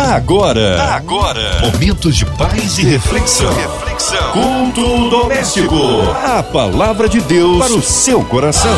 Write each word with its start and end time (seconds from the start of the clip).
Agora, 0.00 0.94
agora, 0.94 1.60
momentos 1.60 2.16
de 2.16 2.24
paz 2.24 2.78
e 2.78 2.84
reflexão. 2.84 3.52
reflexão. 3.52 4.32
Culto 4.32 5.10
doméstico. 5.10 5.76
A 6.24 6.42
palavra 6.42 7.06
de 7.06 7.20
Deus 7.20 7.58
para 7.58 7.74
o 7.74 7.82
seu 7.82 8.24
coração 8.24 8.72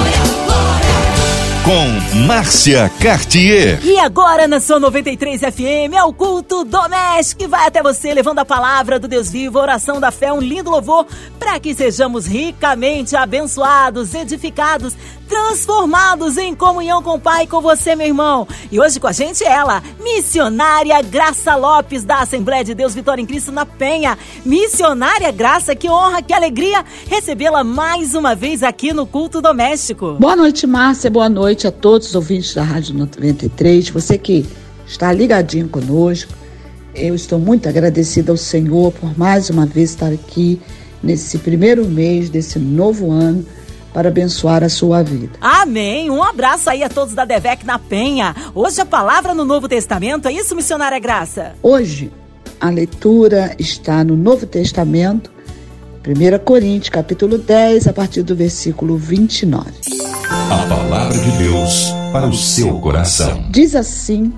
com 1.64 2.16
Márcia 2.26 2.90
Cartier. 3.00 3.78
E 3.84 3.96
agora 4.00 4.48
na 4.48 4.58
sua 4.58 4.80
93 4.80 5.40
FM 5.40 5.94
é 5.94 6.02
o 6.02 6.12
culto 6.12 6.64
doméstico 6.64 7.42
que 7.42 7.46
vai 7.46 7.68
até 7.68 7.80
você 7.80 8.12
levando 8.12 8.40
a 8.40 8.44
palavra 8.44 8.98
do 8.98 9.06
Deus 9.06 9.30
vivo, 9.30 9.60
oração 9.60 10.00
da 10.00 10.10
fé, 10.10 10.32
um 10.32 10.40
lindo 10.40 10.70
louvor 10.70 11.06
para 11.38 11.60
que 11.60 11.72
sejamos 11.72 12.26
ricamente 12.26 13.14
abençoados, 13.14 14.12
edificados, 14.12 14.94
transformados 15.32 16.36
em 16.36 16.54
comunhão 16.54 17.02
com 17.02 17.14
o 17.14 17.18
Pai 17.18 17.44
e 17.44 17.46
com 17.46 17.62
você, 17.62 17.96
meu 17.96 18.06
irmão. 18.06 18.46
E 18.70 18.78
hoje 18.78 19.00
com 19.00 19.06
a 19.06 19.12
gente 19.12 19.42
ela, 19.42 19.82
missionária 19.98 21.00
Graça 21.00 21.56
Lopes 21.56 22.04
da 22.04 22.20
Assembleia 22.20 22.62
de 22.62 22.74
Deus 22.74 22.94
Vitória 22.94 23.22
em 23.22 23.24
Cristo 23.24 23.50
na 23.50 23.64
Penha. 23.64 24.18
Missionária 24.44 25.32
Graça, 25.32 25.74
que 25.74 25.88
honra, 25.88 26.20
que 26.20 26.34
alegria 26.34 26.84
recebê-la 27.08 27.64
mais 27.64 28.14
uma 28.14 28.34
vez 28.34 28.62
aqui 28.62 28.92
no 28.92 29.06
culto 29.06 29.40
doméstico. 29.40 30.18
Boa 30.20 30.36
noite, 30.36 30.66
Márcia. 30.66 31.10
Boa 31.10 31.30
noite 31.30 31.66
a 31.66 31.72
todos 31.72 32.08
os 32.08 32.14
ouvintes 32.14 32.52
da 32.52 32.62
Rádio 32.62 32.94
93. 32.94 33.88
Você 33.88 34.18
que 34.18 34.44
está 34.86 35.10
ligadinho 35.14 35.66
conosco. 35.66 36.30
Eu 36.94 37.14
estou 37.14 37.38
muito 37.38 37.66
agradecida 37.70 38.30
ao 38.32 38.36
Senhor 38.36 38.92
por 38.92 39.18
mais 39.18 39.48
uma 39.48 39.64
vez 39.64 39.88
estar 39.88 40.12
aqui 40.12 40.60
nesse 41.02 41.38
primeiro 41.38 41.86
mês 41.86 42.28
desse 42.28 42.58
novo 42.58 43.10
ano 43.10 43.46
para 43.92 44.08
abençoar 44.08 44.64
a 44.64 44.68
sua 44.68 45.02
vida. 45.02 45.38
Amém. 45.40 46.10
Um 46.10 46.22
abraço 46.22 46.70
aí 46.70 46.82
a 46.82 46.88
todos 46.88 47.14
da 47.14 47.24
Devec 47.24 47.64
na 47.64 47.78
Penha. 47.78 48.34
Hoje 48.54 48.80
a 48.80 48.86
palavra 48.86 49.34
no 49.34 49.44
Novo 49.44 49.68
Testamento, 49.68 50.26
é 50.26 50.32
isso, 50.32 50.56
missionária 50.56 50.98
Graça? 50.98 51.54
Hoje 51.62 52.10
a 52.60 52.70
leitura 52.70 53.54
está 53.58 54.02
no 54.02 54.16
Novo 54.16 54.46
Testamento, 54.46 55.30
1 56.06 56.44
Coríntios, 56.44 56.88
capítulo 56.88 57.38
10, 57.38 57.86
a 57.88 57.92
partir 57.92 58.22
do 58.22 58.34
versículo 58.34 58.96
29. 58.96 59.70
A 60.30 60.66
palavra 60.68 61.18
de 61.18 61.30
Deus 61.38 61.92
para 62.12 62.26
o 62.26 62.34
seu 62.34 62.78
coração. 62.80 63.44
Diz 63.50 63.74
assim 63.74 64.32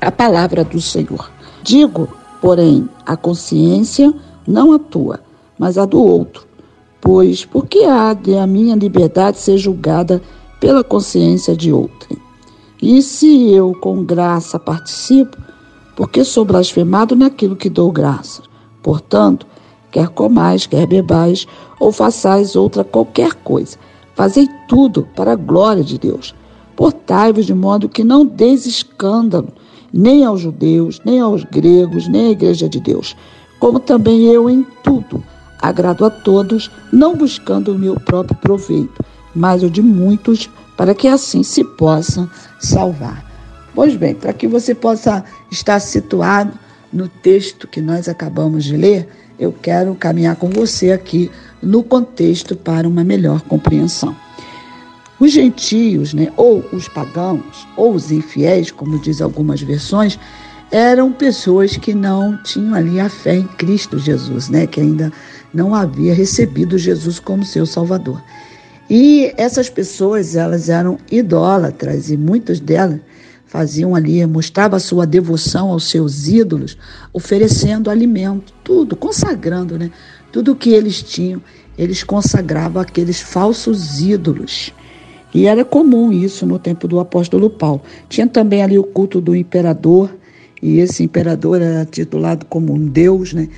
a 0.00 0.10
palavra 0.10 0.64
do 0.64 0.80
Senhor. 0.80 1.30
Digo, 1.62 2.08
porém, 2.40 2.88
a 3.06 3.16
consciência 3.16 4.12
não 4.46 4.72
a 4.72 4.78
tua, 4.78 5.20
mas 5.58 5.78
a 5.78 5.86
do 5.86 6.02
outro 6.02 6.53
Pois, 7.04 7.44
por 7.44 7.66
que 7.66 7.84
há 7.84 8.14
de 8.14 8.34
a 8.34 8.46
minha 8.46 8.74
liberdade 8.74 9.36
ser 9.36 9.58
julgada 9.58 10.22
pela 10.58 10.82
consciência 10.82 11.54
de 11.54 11.70
outrem? 11.70 12.18
E 12.80 13.02
se 13.02 13.50
eu 13.50 13.74
com 13.74 14.02
graça 14.02 14.58
participo, 14.58 15.36
porque 15.94 16.24
sou 16.24 16.46
blasfemado 16.46 17.14
naquilo 17.14 17.56
que 17.56 17.68
dou 17.68 17.92
graça? 17.92 18.42
Portanto, 18.82 19.46
quer 19.92 20.08
comais, 20.08 20.66
quer 20.66 20.86
bebais, 20.86 21.46
ou 21.78 21.92
façais 21.92 22.56
outra 22.56 22.82
qualquer 22.82 23.34
coisa, 23.34 23.76
fazei 24.14 24.48
tudo 24.66 25.06
para 25.14 25.32
a 25.32 25.36
glória 25.36 25.84
de 25.84 25.98
Deus. 25.98 26.34
Portai-vos 26.74 27.44
de 27.44 27.52
modo 27.52 27.86
que 27.86 28.02
não 28.02 28.24
deis 28.24 28.64
escândalo, 28.64 29.48
nem 29.92 30.24
aos 30.24 30.40
judeus, 30.40 31.02
nem 31.04 31.20
aos 31.20 31.44
gregos, 31.44 32.08
nem 32.08 32.28
à 32.28 32.30
igreja 32.30 32.66
de 32.66 32.80
Deus, 32.80 33.14
como 33.60 33.78
também 33.78 34.24
eu 34.24 34.48
em 34.48 34.66
tudo 34.82 35.22
Agrado 35.64 36.04
a 36.04 36.10
todos, 36.10 36.70
não 36.92 37.16
buscando 37.16 37.72
o 37.72 37.78
meu 37.78 37.98
próprio 37.98 38.36
proveito, 38.36 39.02
mas 39.34 39.62
o 39.62 39.70
de 39.70 39.80
muitos, 39.80 40.50
para 40.76 40.94
que 40.94 41.08
assim 41.08 41.42
se 41.42 41.64
possa 41.64 42.28
salvar. 42.60 43.24
Pois 43.74 43.96
bem, 43.96 44.14
para 44.14 44.34
que 44.34 44.46
você 44.46 44.74
possa 44.74 45.24
estar 45.50 45.80
situado 45.80 46.52
no 46.92 47.08
texto 47.08 47.66
que 47.66 47.80
nós 47.80 48.10
acabamos 48.10 48.64
de 48.64 48.76
ler, 48.76 49.08
eu 49.38 49.54
quero 49.54 49.94
caminhar 49.94 50.36
com 50.36 50.50
você 50.50 50.92
aqui 50.92 51.30
no 51.62 51.82
contexto 51.82 52.54
para 52.54 52.86
uma 52.86 53.02
melhor 53.02 53.40
compreensão. 53.40 54.14
Os 55.18 55.32
gentios, 55.32 56.12
né, 56.12 56.30
ou 56.36 56.62
os 56.74 56.88
pagãos, 56.88 57.66
ou 57.74 57.94
os 57.94 58.12
infiéis, 58.12 58.70
como 58.70 58.98
diz 58.98 59.22
algumas 59.22 59.62
versões, 59.62 60.18
eram 60.70 61.10
pessoas 61.10 61.76
que 61.78 61.94
não 61.94 62.36
tinham 62.42 62.74
ali 62.74 63.00
a 63.00 63.08
fé 63.08 63.36
em 63.36 63.46
Cristo 63.46 63.98
Jesus, 63.98 64.50
né, 64.50 64.66
que 64.66 64.80
ainda 64.80 65.10
não 65.54 65.74
havia 65.74 66.12
recebido 66.12 66.76
Jesus 66.76 67.18
como 67.20 67.44
seu 67.44 67.64
Salvador. 67.64 68.22
E 68.90 69.32
essas 69.36 69.70
pessoas, 69.70 70.36
elas 70.36 70.68
eram 70.68 70.98
idólatras 71.10 72.10
e 72.10 72.16
muitas 72.16 72.60
delas 72.60 73.00
faziam 73.46 73.94
ali, 73.94 74.26
mostravam 74.26 74.76
a 74.76 74.80
sua 74.80 75.06
devoção 75.06 75.70
aos 75.70 75.88
seus 75.88 76.26
ídolos, 76.26 76.76
oferecendo 77.12 77.88
alimento, 77.88 78.52
tudo, 78.64 78.96
consagrando, 78.96 79.78
né? 79.78 79.92
Tudo 80.32 80.56
que 80.56 80.70
eles 80.70 81.00
tinham, 81.00 81.40
eles 81.78 82.02
consagravam 82.02 82.82
aqueles 82.82 83.20
falsos 83.20 84.00
ídolos. 84.00 84.72
E 85.32 85.46
era 85.46 85.64
comum 85.64 86.12
isso 86.12 86.44
no 86.44 86.58
tempo 86.58 86.88
do 86.88 86.98
apóstolo 86.98 87.48
Paulo. 87.48 87.80
Tinha 88.08 88.26
também 88.26 88.60
ali 88.60 88.76
o 88.76 88.82
culto 88.82 89.20
do 89.20 89.36
imperador, 89.36 90.10
e 90.60 90.78
esse 90.80 91.04
imperador 91.04 91.62
era 91.62 91.84
titulado 91.84 92.46
como 92.46 92.72
um 92.72 92.86
deus, 92.86 93.32
né? 93.32 93.48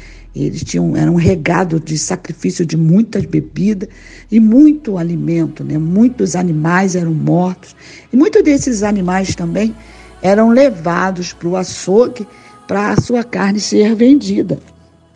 Eles 0.45 0.63
tinham, 0.63 0.93
um 0.93 1.15
regado 1.15 1.81
de 1.81 1.97
sacrifício 1.97 2.67
de 2.67 2.77
muitas 2.77 3.25
bebidas 3.25 3.89
e 4.31 4.39
muito 4.39 4.99
alimento, 4.99 5.65
né? 5.65 5.79
Muitos 5.79 6.37
animais 6.37 6.95
eram 6.95 7.15
mortos. 7.15 7.75
E 8.13 8.17
muitos 8.17 8.43
desses 8.43 8.83
animais 8.83 9.35
também 9.35 9.75
eram 10.21 10.51
levados 10.51 11.33
para 11.33 11.49
o 11.49 11.57
açougue 11.57 12.27
para 12.69 12.91
a 12.91 13.01
sua 13.01 13.25
carne 13.25 13.61
ser 13.61 13.95
vendida. 13.95 14.59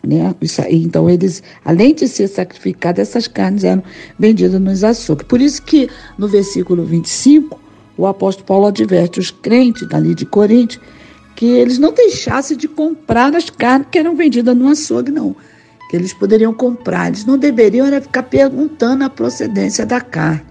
Né? 0.02 0.34
Aí, 0.64 0.82
então, 0.82 1.10
eles, 1.10 1.42
além 1.64 1.94
de 1.94 2.08
ser 2.08 2.28
sacrificadas, 2.28 3.08
essas 3.08 3.28
carnes 3.28 3.64
eram 3.64 3.82
vendidas 4.18 4.58
nos 4.58 4.82
açougues. 4.82 5.26
Por 5.26 5.40
isso 5.40 5.62
que 5.62 5.88
no 6.16 6.28
versículo 6.28 6.84
25, 6.84 7.60
o 7.98 8.06
apóstolo 8.06 8.46
Paulo 8.46 8.66
adverte 8.66 9.20
os 9.20 9.30
crentes 9.30 9.86
ali 9.92 10.14
de 10.14 10.24
Corinto 10.24 10.80
que 11.40 11.46
eles 11.46 11.78
não 11.78 11.90
deixassem 11.90 12.54
de 12.54 12.68
comprar 12.68 13.34
as 13.34 13.48
carnes 13.48 13.88
que 13.90 13.98
eram 13.98 14.14
vendidas 14.14 14.54
no 14.54 14.68
açougue, 14.68 15.10
não. 15.10 15.34
Que 15.88 15.96
eles 15.96 16.12
poderiam 16.12 16.52
comprar. 16.52 17.06
Eles 17.06 17.24
não 17.24 17.38
deveriam 17.38 17.86
era 17.86 17.98
ficar 17.98 18.24
perguntando 18.24 19.04
a 19.04 19.08
procedência 19.08 19.86
da 19.86 20.02
carne. 20.02 20.42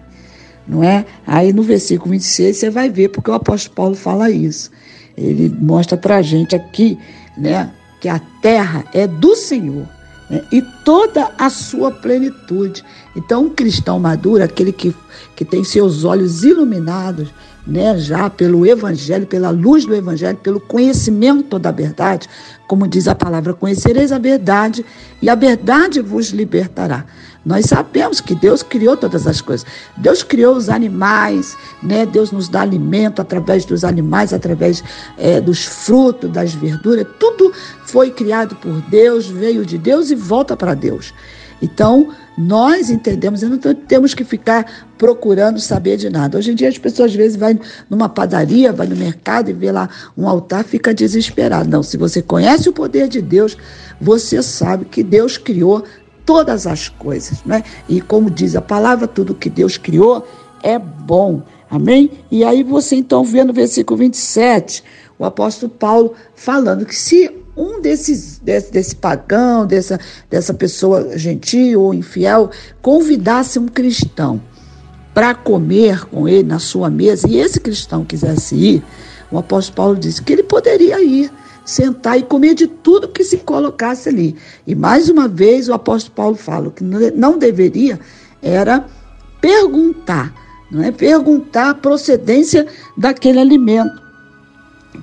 Não 0.67 0.83
é? 0.83 1.05
Aí 1.27 1.53
no 1.53 1.61
versículo 1.61 2.09
26 2.09 2.57
você 2.57 2.69
vai 2.71 2.89
ver 2.89 3.09
porque 3.09 3.29
o 3.29 3.35
apóstolo 3.35 3.75
Paulo 3.75 3.95
fala 3.95 4.31
isso. 4.31 4.71
Ele 5.15 5.55
mostra 5.61 5.95
para 5.95 6.15
a 6.15 6.21
gente 6.23 6.55
aqui 6.55 6.97
né, 7.37 7.71
que 8.01 8.09
a 8.09 8.17
terra 8.41 8.83
é 8.91 9.05
do 9.05 9.35
Senhor 9.35 9.87
né, 10.27 10.41
e 10.51 10.59
toda 10.83 11.29
a 11.37 11.51
sua 11.51 11.91
plenitude. 11.91 12.83
Então, 13.15 13.43
um 13.43 13.49
cristão 13.51 13.99
maduro, 13.99 14.43
aquele 14.43 14.71
que, 14.71 14.95
que 15.35 15.45
tem 15.45 15.63
seus 15.63 16.03
olhos 16.03 16.43
iluminados 16.43 17.29
né, 17.69 17.97
já 17.97 18.29
pelo 18.29 18.65
Evangelho, 18.65 19.27
pela 19.27 19.51
luz 19.51 19.85
do 19.85 19.93
Evangelho, 19.95 20.37
pelo 20.37 20.59
conhecimento 20.59 21.59
da 21.59 21.71
verdade, 21.71 22.27
como 22.67 22.87
diz 22.87 23.07
a 23.07 23.15
palavra, 23.15 23.53
conhecereis 23.53 24.11
a 24.11 24.17
verdade 24.17 24.85
e 25.21 25.29
a 25.29 25.35
verdade 25.35 26.01
vos 26.01 26.29
libertará. 26.29 27.05
Nós 27.45 27.67
sabemos 27.67 28.19
que 28.19 28.35
Deus 28.35 28.61
criou 28.61 28.97
todas 28.97 29.25
as 29.25 29.39
coisas. 29.39 29.65
Deus 29.95 30.23
criou 30.23 30.55
os 30.55 30.67
animais, 30.67 31.55
né? 31.81 32.05
Deus 32.05 32.31
nos 32.31 32.49
dá 32.49 32.61
alimento 32.61 33.21
através 33.21 33.63
dos 33.63 33.83
animais, 33.85 34.33
através 34.33 34.83
é, 35.17 35.39
dos 35.39 35.63
frutos, 35.63 36.29
das 36.29 36.53
verduras. 36.53 37.07
Tudo 37.17 37.53
foi 37.85 38.11
criado 38.11 38.55
por 38.57 38.81
Deus, 38.89 39.27
veio 39.27 39.65
de 39.65 39.77
Deus 39.77 40.11
e 40.11 40.15
volta 40.15 40.55
para 40.57 40.73
Deus. 40.73 41.13
Então, 41.61 42.09
nós 42.39 42.89
entendemos, 42.89 43.41
não 43.41 43.57
temos 43.57 44.13
que 44.13 44.23
ficar 44.23 44.87
procurando 44.97 45.59
saber 45.59 45.97
de 45.97 46.09
nada. 46.09 46.37
Hoje 46.37 46.51
em 46.51 46.55
dia 46.55 46.69
as 46.69 46.77
pessoas 46.77 47.11
às 47.11 47.17
vezes 47.17 47.35
vão 47.35 47.59
numa 47.89 48.07
padaria, 48.07 48.71
vai 48.71 48.87
no 48.87 48.95
mercado 48.95 49.49
e 49.49 49.53
vê 49.53 49.69
lá 49.73 49.89
um 50.17 50.25
altar, 50.25 50.63
fica 50.63 50.93
desesperado. 50.93 51.69
Não, 51.69 51.83
se 51.83 51.97
você 51.97 52.21
conhece 52.21 52.69
o 52.69 52.73
poder 52.73 53.09
de 53.09 53.21
Deus, 53.21 53.57
você 53.99 54.41
sabe 54.41 54.85
que 54.85 55.03
Deus 55.03 55.37
criou 55.37 55.83
todas 56.25 56.65
as 56.65 56.87
coisas, 56.87 57.43
né? 57.43 57.61
E 57.89 57.99
como 57.99 58.31
diz 58.31 58.55
a 58.55 58.61
palavra, 58.61 59.05
tudo 59.05 59.35
que 59.35 59.49
Deus 59.49 59.77
criou 59.77 60.25
é 60.63 60.79
bom. 60.79 61.43
Amém? 61.69 62.09
E 62.31 62.45
aí 62.45 62.63
você 62.63 62.95
então 62.95 63.21
vê 63.21 63.43
no 63.43 63.51
versículo 63.51 63.97
27, 63.97 64.81
o 65.19 65.25
apóstolo 65.25 65.69
Paulo 65.69 66.13
falando 66.35 66.85
que 66.85 66.95
se 66.95 67.29
um 67.55 67.81
desses, 67.81 68.39
desse, 68.39 68.71
desse 68.71 68.95
pagão, 68.95 69.65
dessa, 69.65 69.99
dessa 70.29 70.53
pessoa 70.53 71.17
gentil 71.17 71.81
ou 71.81 71.93
infiel, 71.93 72.49
convidasse 72.81 73.59
um 73.59 73.67
cristão 73.67 74.41
para 75.13 75.33
comer 75.33 76.05
com 76.05 76.27
ele 76.27 76.43
na 76.43 76.59
sua 76.59 76.89
mesa, 76.89 77.27
e 77.27 77.37
esse 77.37 77.59
cristão 77.59 78.05
quisesse 78.05 78.55
ir, 78.55 78.83
o 79.31 79.37
apóstolo 79.37 79.75
Paulo 79.75 79.95
disse 79.97 80.21
que 80.21 80.31
ele 80.33 80.43
poderia 80.43 81.03
ir, 81.03 81.31
sentar 81.65 82.17
e 82.17 82.23
comer 82.23 82.55
de 82.55 82.67
tudo 82.67 83.07
que 83.09 83.23
se 83.23 83.37
colocasse 83.37 84.09
ali. 84.09 84.35
E 84.65 84.73
mais 84.73 85.09
uma 85.09 85.27
vez 85.27 85.67
o 85.67 85.73
apóstolo 85.73 86.15
Paulo 86.15 86.35
fala 86.35 86.71
que 86.71 86.83
não 86.83 87.37
deveria 87.37 87.99
era 88.41 88.85
perguntar, 89.41 90.33
não 90.71 90.83
é? 90.83 90.91
Perguntar 90.91 91.71
a 91.71 91.75
procedência 91.75 92.65
daquele 92.97 93.39
alimento. 93.39 94.01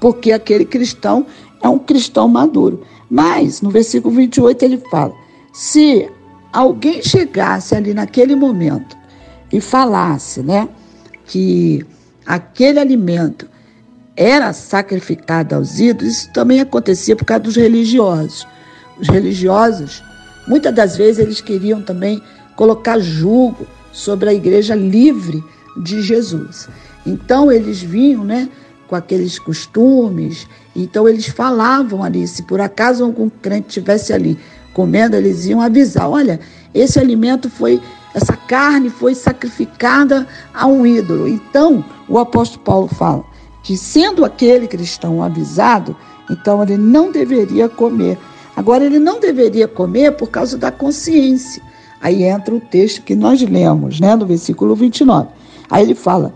porque 0.00 0.32
aquele 0.32 0.64
cristão 0.64 1.26
é 1.62 1.68
um 1.68 1.78
cristão 1.78 2.28
maduro. 2.28 2.82
Mas, 3.10 3.60
no 3.60 3.70
versículo 3.70 4.14
28, 4.14 4.64
ele 4.64 4.78
fala: 4.90 5.14
se 5.52 6.08
alguém 6.52 7.02
chegasse 7.02 7.74
ali 7.74 7.94
naquele 7.94 8.34
momento 8.34 8.96
e 9.52 9.60
falasse, 9.60 10.42
né, 10.42 10.68
que 11.26 11.84
aquele 12.26 12.78
alimento 12.78 13.48
era 14.16 14.52
sacrificado 14.52 15.54
aos 15.54 15.78
ídolos, 15.78 16.14
isso 16.14 16.32
também 16.32 16.60
acontecia 16.60 17.14
por 17.14 17.24
causa 17.24 17.44
dos 17.44 17.56
religiosos. 17.56 18.46
Os 18.98 19.08
religiosos, 19.08 20.02
muitas 20.48 20.74
das 20.74 20.96
vezes, 20.96 21.18
eles 21.18 21.40
queriam 21.40 21.82
também 21.82 22.22
colocar 22.56 22.98
julgo 22.98 23.66
sobre 23.92 24.30
a 24.30 24.34
igreja 24.34 24.74
livre 24.74 25.44
de 25.82 26.00
Jesus. 26.00 26.68
Então, 27.04 27.52
eles 27.52 27.82
vinham, 27.82 28.24
né, 28.24 28.48
com 28.88 28.94
aqueles 28.94 29.38
costumes, 29.38 30.46
então 30.74 31.08
eles 31.08 31.26
falavam 31.26 32.02
ali, 32.02 32.26
se 32.26 32.42
por 32.42 32.60
acaso 32.60 33.04
algum 33.04 33.28
crente 33.28 33.68
estivesse 33.68 34.12
ali 34.12 34.38
comendo, 34.76 35.16
eles 35.16 35.46
iam 35.46 35.60
avisar: 35.60 36.10
olha, 36.10 36.38
esse 36.74 36.98
alimento 36.98 37.48
foi, 37.48 37.80
essa 38.14 38.36
carne 38.36 38.90
foi 38.90 39.14
sacrificada 39.14 40.26
a 40.52 40.66
um 40.66 40.86
ídolo. 40.86 41.26
Então, 41.26 41.82
o 42.06 42.18
apóstolo 42.18 42.62
Paulo 42.62 42.88
fala 42.88 43.24
que, 43.62 43.76
sendo 43.76 44.24
aquele 44.24 44.68
cristão 44.68 45.22
avisado, 45.22 45.96
então 46.30 46.62
ele 46.62 46.76
não 46.76 47.10
deveria 47.10 47.68
comer. 47.68 48.18
Agora, 48.54 48.84
ele 48.84 48.98
não 48.98 49.18
deveria 49.18 49.66
comer 49.66 50.12
por 50.12 50.28
causa 50.28 50.58
da 50.58 50.70
consciência. 50.70 51.62
Aí 52.00 52.24
entra 52.24 52.54
o 52.54 52.60
texto 52.60 53.02
que 53.02 53.14
nós 53.14 53.40
lemos, 53.42 53.98
né, 53.98 54.14
no 54.14 54.26
versículo 54.26 54.74
29. 54.74 55.28
Aí 55.70 55.82
ele 55.82 55.94
fala: 55.94 56.34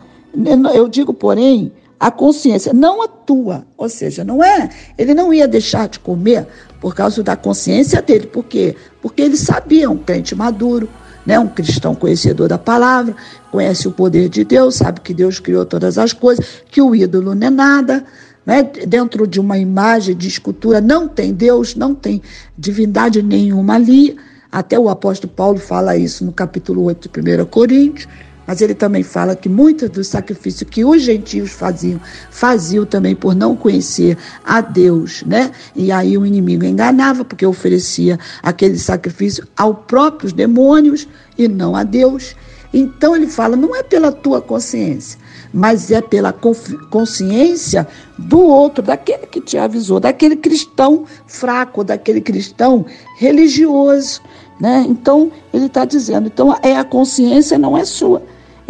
Eu 0.75 0.89
digo, 0.89 1.13
porém, 1.13 1.71
a 2.01 2.11
consciência, 2.11 2.73
não 2.73 3.03
a 3.03 3.07
tua. 3.09 3.67
Ou 3.77 3.89
seja, 3.91 4.25
não 4.25 4.43
é, 4.43 4.71
ele 4.97 5.13
não 5.13 5.35
ia 5.35 5.47
deixar 5.47 5.87
de 5.87 6.01
comer 6.01 6.47
por 6.81 6.95
causa 6.95 7.23
da 7.23 7.37
consciência 7.37 8.01
dele. 8.01 8.27
Por 8.27 8.45
quê? 8.45 8.75
Porque 9.03 9.21
ele 9.21 9.37
sabia, 9.37 9.91
um 9.91 9.99
crente 9.99 10.35
maduro, 10.35 10.89
né, 11.27 11.39
um 11.39 11.47
cristão 11.47 11.95
conhecedor 11.95 12.49
da 12.49 12.57
palavra, 12.57 13.15
conhece 13.53 13.87
o 13.87 13.93
poder 13.93 14.31
de 14.31 14.43
Deus, 14.45 14.77
sabe 14.77 15.03
que 15.03 15.13
Deus 15.13 15.39
criou 15.39 15.67
todas 15.67 15.99
as 15.99 16.15
coisas, 16.15 16.47
que 16.71 16.81
o 16.81 16.95
ídolo 16.95 17.35
não 17.35 17.47
é 17.47 17.51
nada. 17.51 18.05
Né? 18.47 18.63
Dentro 18.63 19.27
de 19.27 19.39
uma 19.39 19.59
imagem 19.59 20.17
de 20.17 20.27
escultura 20.27 20.81
não 20.81 21.07
tem 21.07 21.35
Deus, 21.35 21.75
não 21.75 21.95
tem 21.95 22.23
divindade 22.57 23.23
nenhuma 23.23 23.75
ali. 23.75 24.17
Até 24.51 24.79
o 24.79 24.89
apóstolo 24.89 25.33
Paulo 25.33 25.59
fala 25.59 25.97
isso 25.99 26.25
no 26.25 26.33
capítulo 26.33 26.83
8 26.85 27.11
de 27.21 27.43
1 27.43 27.45
Coríntios. 27.45 28.09
Mas 28.51 28.61
ele 28.61 28.75
também 28.75 29.05
fala 29.05 29.37
que 29.37 29.49
muitos 29.49 29.89
dos 29.89 30.09
sacrifícios 30.09 30.69
que 30.69 30.85
os 30.85 31.03
gentios 31.03 31.53
faziam, 31.53 32.01
faziam 32.33 32.85
também 32.85 33.15
por 33.15 33.33
não 33.33 33.55
conhecer 33.55 34.19
a 34.45 34.61
Deus, 34.61 35.23
né? 35.25 35.53
E 35.77 35.93
aí 35.93 36.19
o 36.19 36.27
inimigo 36.27 36.65
enganava, 36.65 37.25
porque 37.25 37.47
oferecia 37.47 38.19
aquele 38.43 38.77
sacrifício 38.77 39.47
aos 39.57 39.77
próprios 39.87 40.33
demônios 40.33 41.07
e 41.39 41.47
não 41.47 41.77
a 41.77 41.85
Deus. 41.85 42.35
Então 42.75 43.15
ele 43.15 43.29
fala: 43.29 43.55
não 43.55 43.77
é 43.77 43.85
pela 43.85 44.11
tua 44.11 44.43
consciência, 44.43 45.17
mas 45.55 45.93
é 45.93 46.01
pela 46.01 46.33
consciência 46.33 47.87
do 48.19 48.41
outro, 48.41 48.83
daquele 48.83 49.29
que 49.29 49.41
te 49.41 49.59
avisou, 49.59 50.01
daquele 50.01 50.35
cristão 50.35 51.05
fraco, 51.25 51.85
daquele 51.85 52.21
cristão 52.21 52.85
religioso. 53.17 54.21
Né? 54.61 54.85
Então, 54.89 55.31
ele 55.55 55.67
está 55.67 55.85
dizendo: 55.85 56.27
então 56.27 56.59
é 56.65 56.77
a 56.77 56.83
consciência, 56.83 57.57
não 57.57 57.79
é 57.79 57.85
sua 57.85 58.21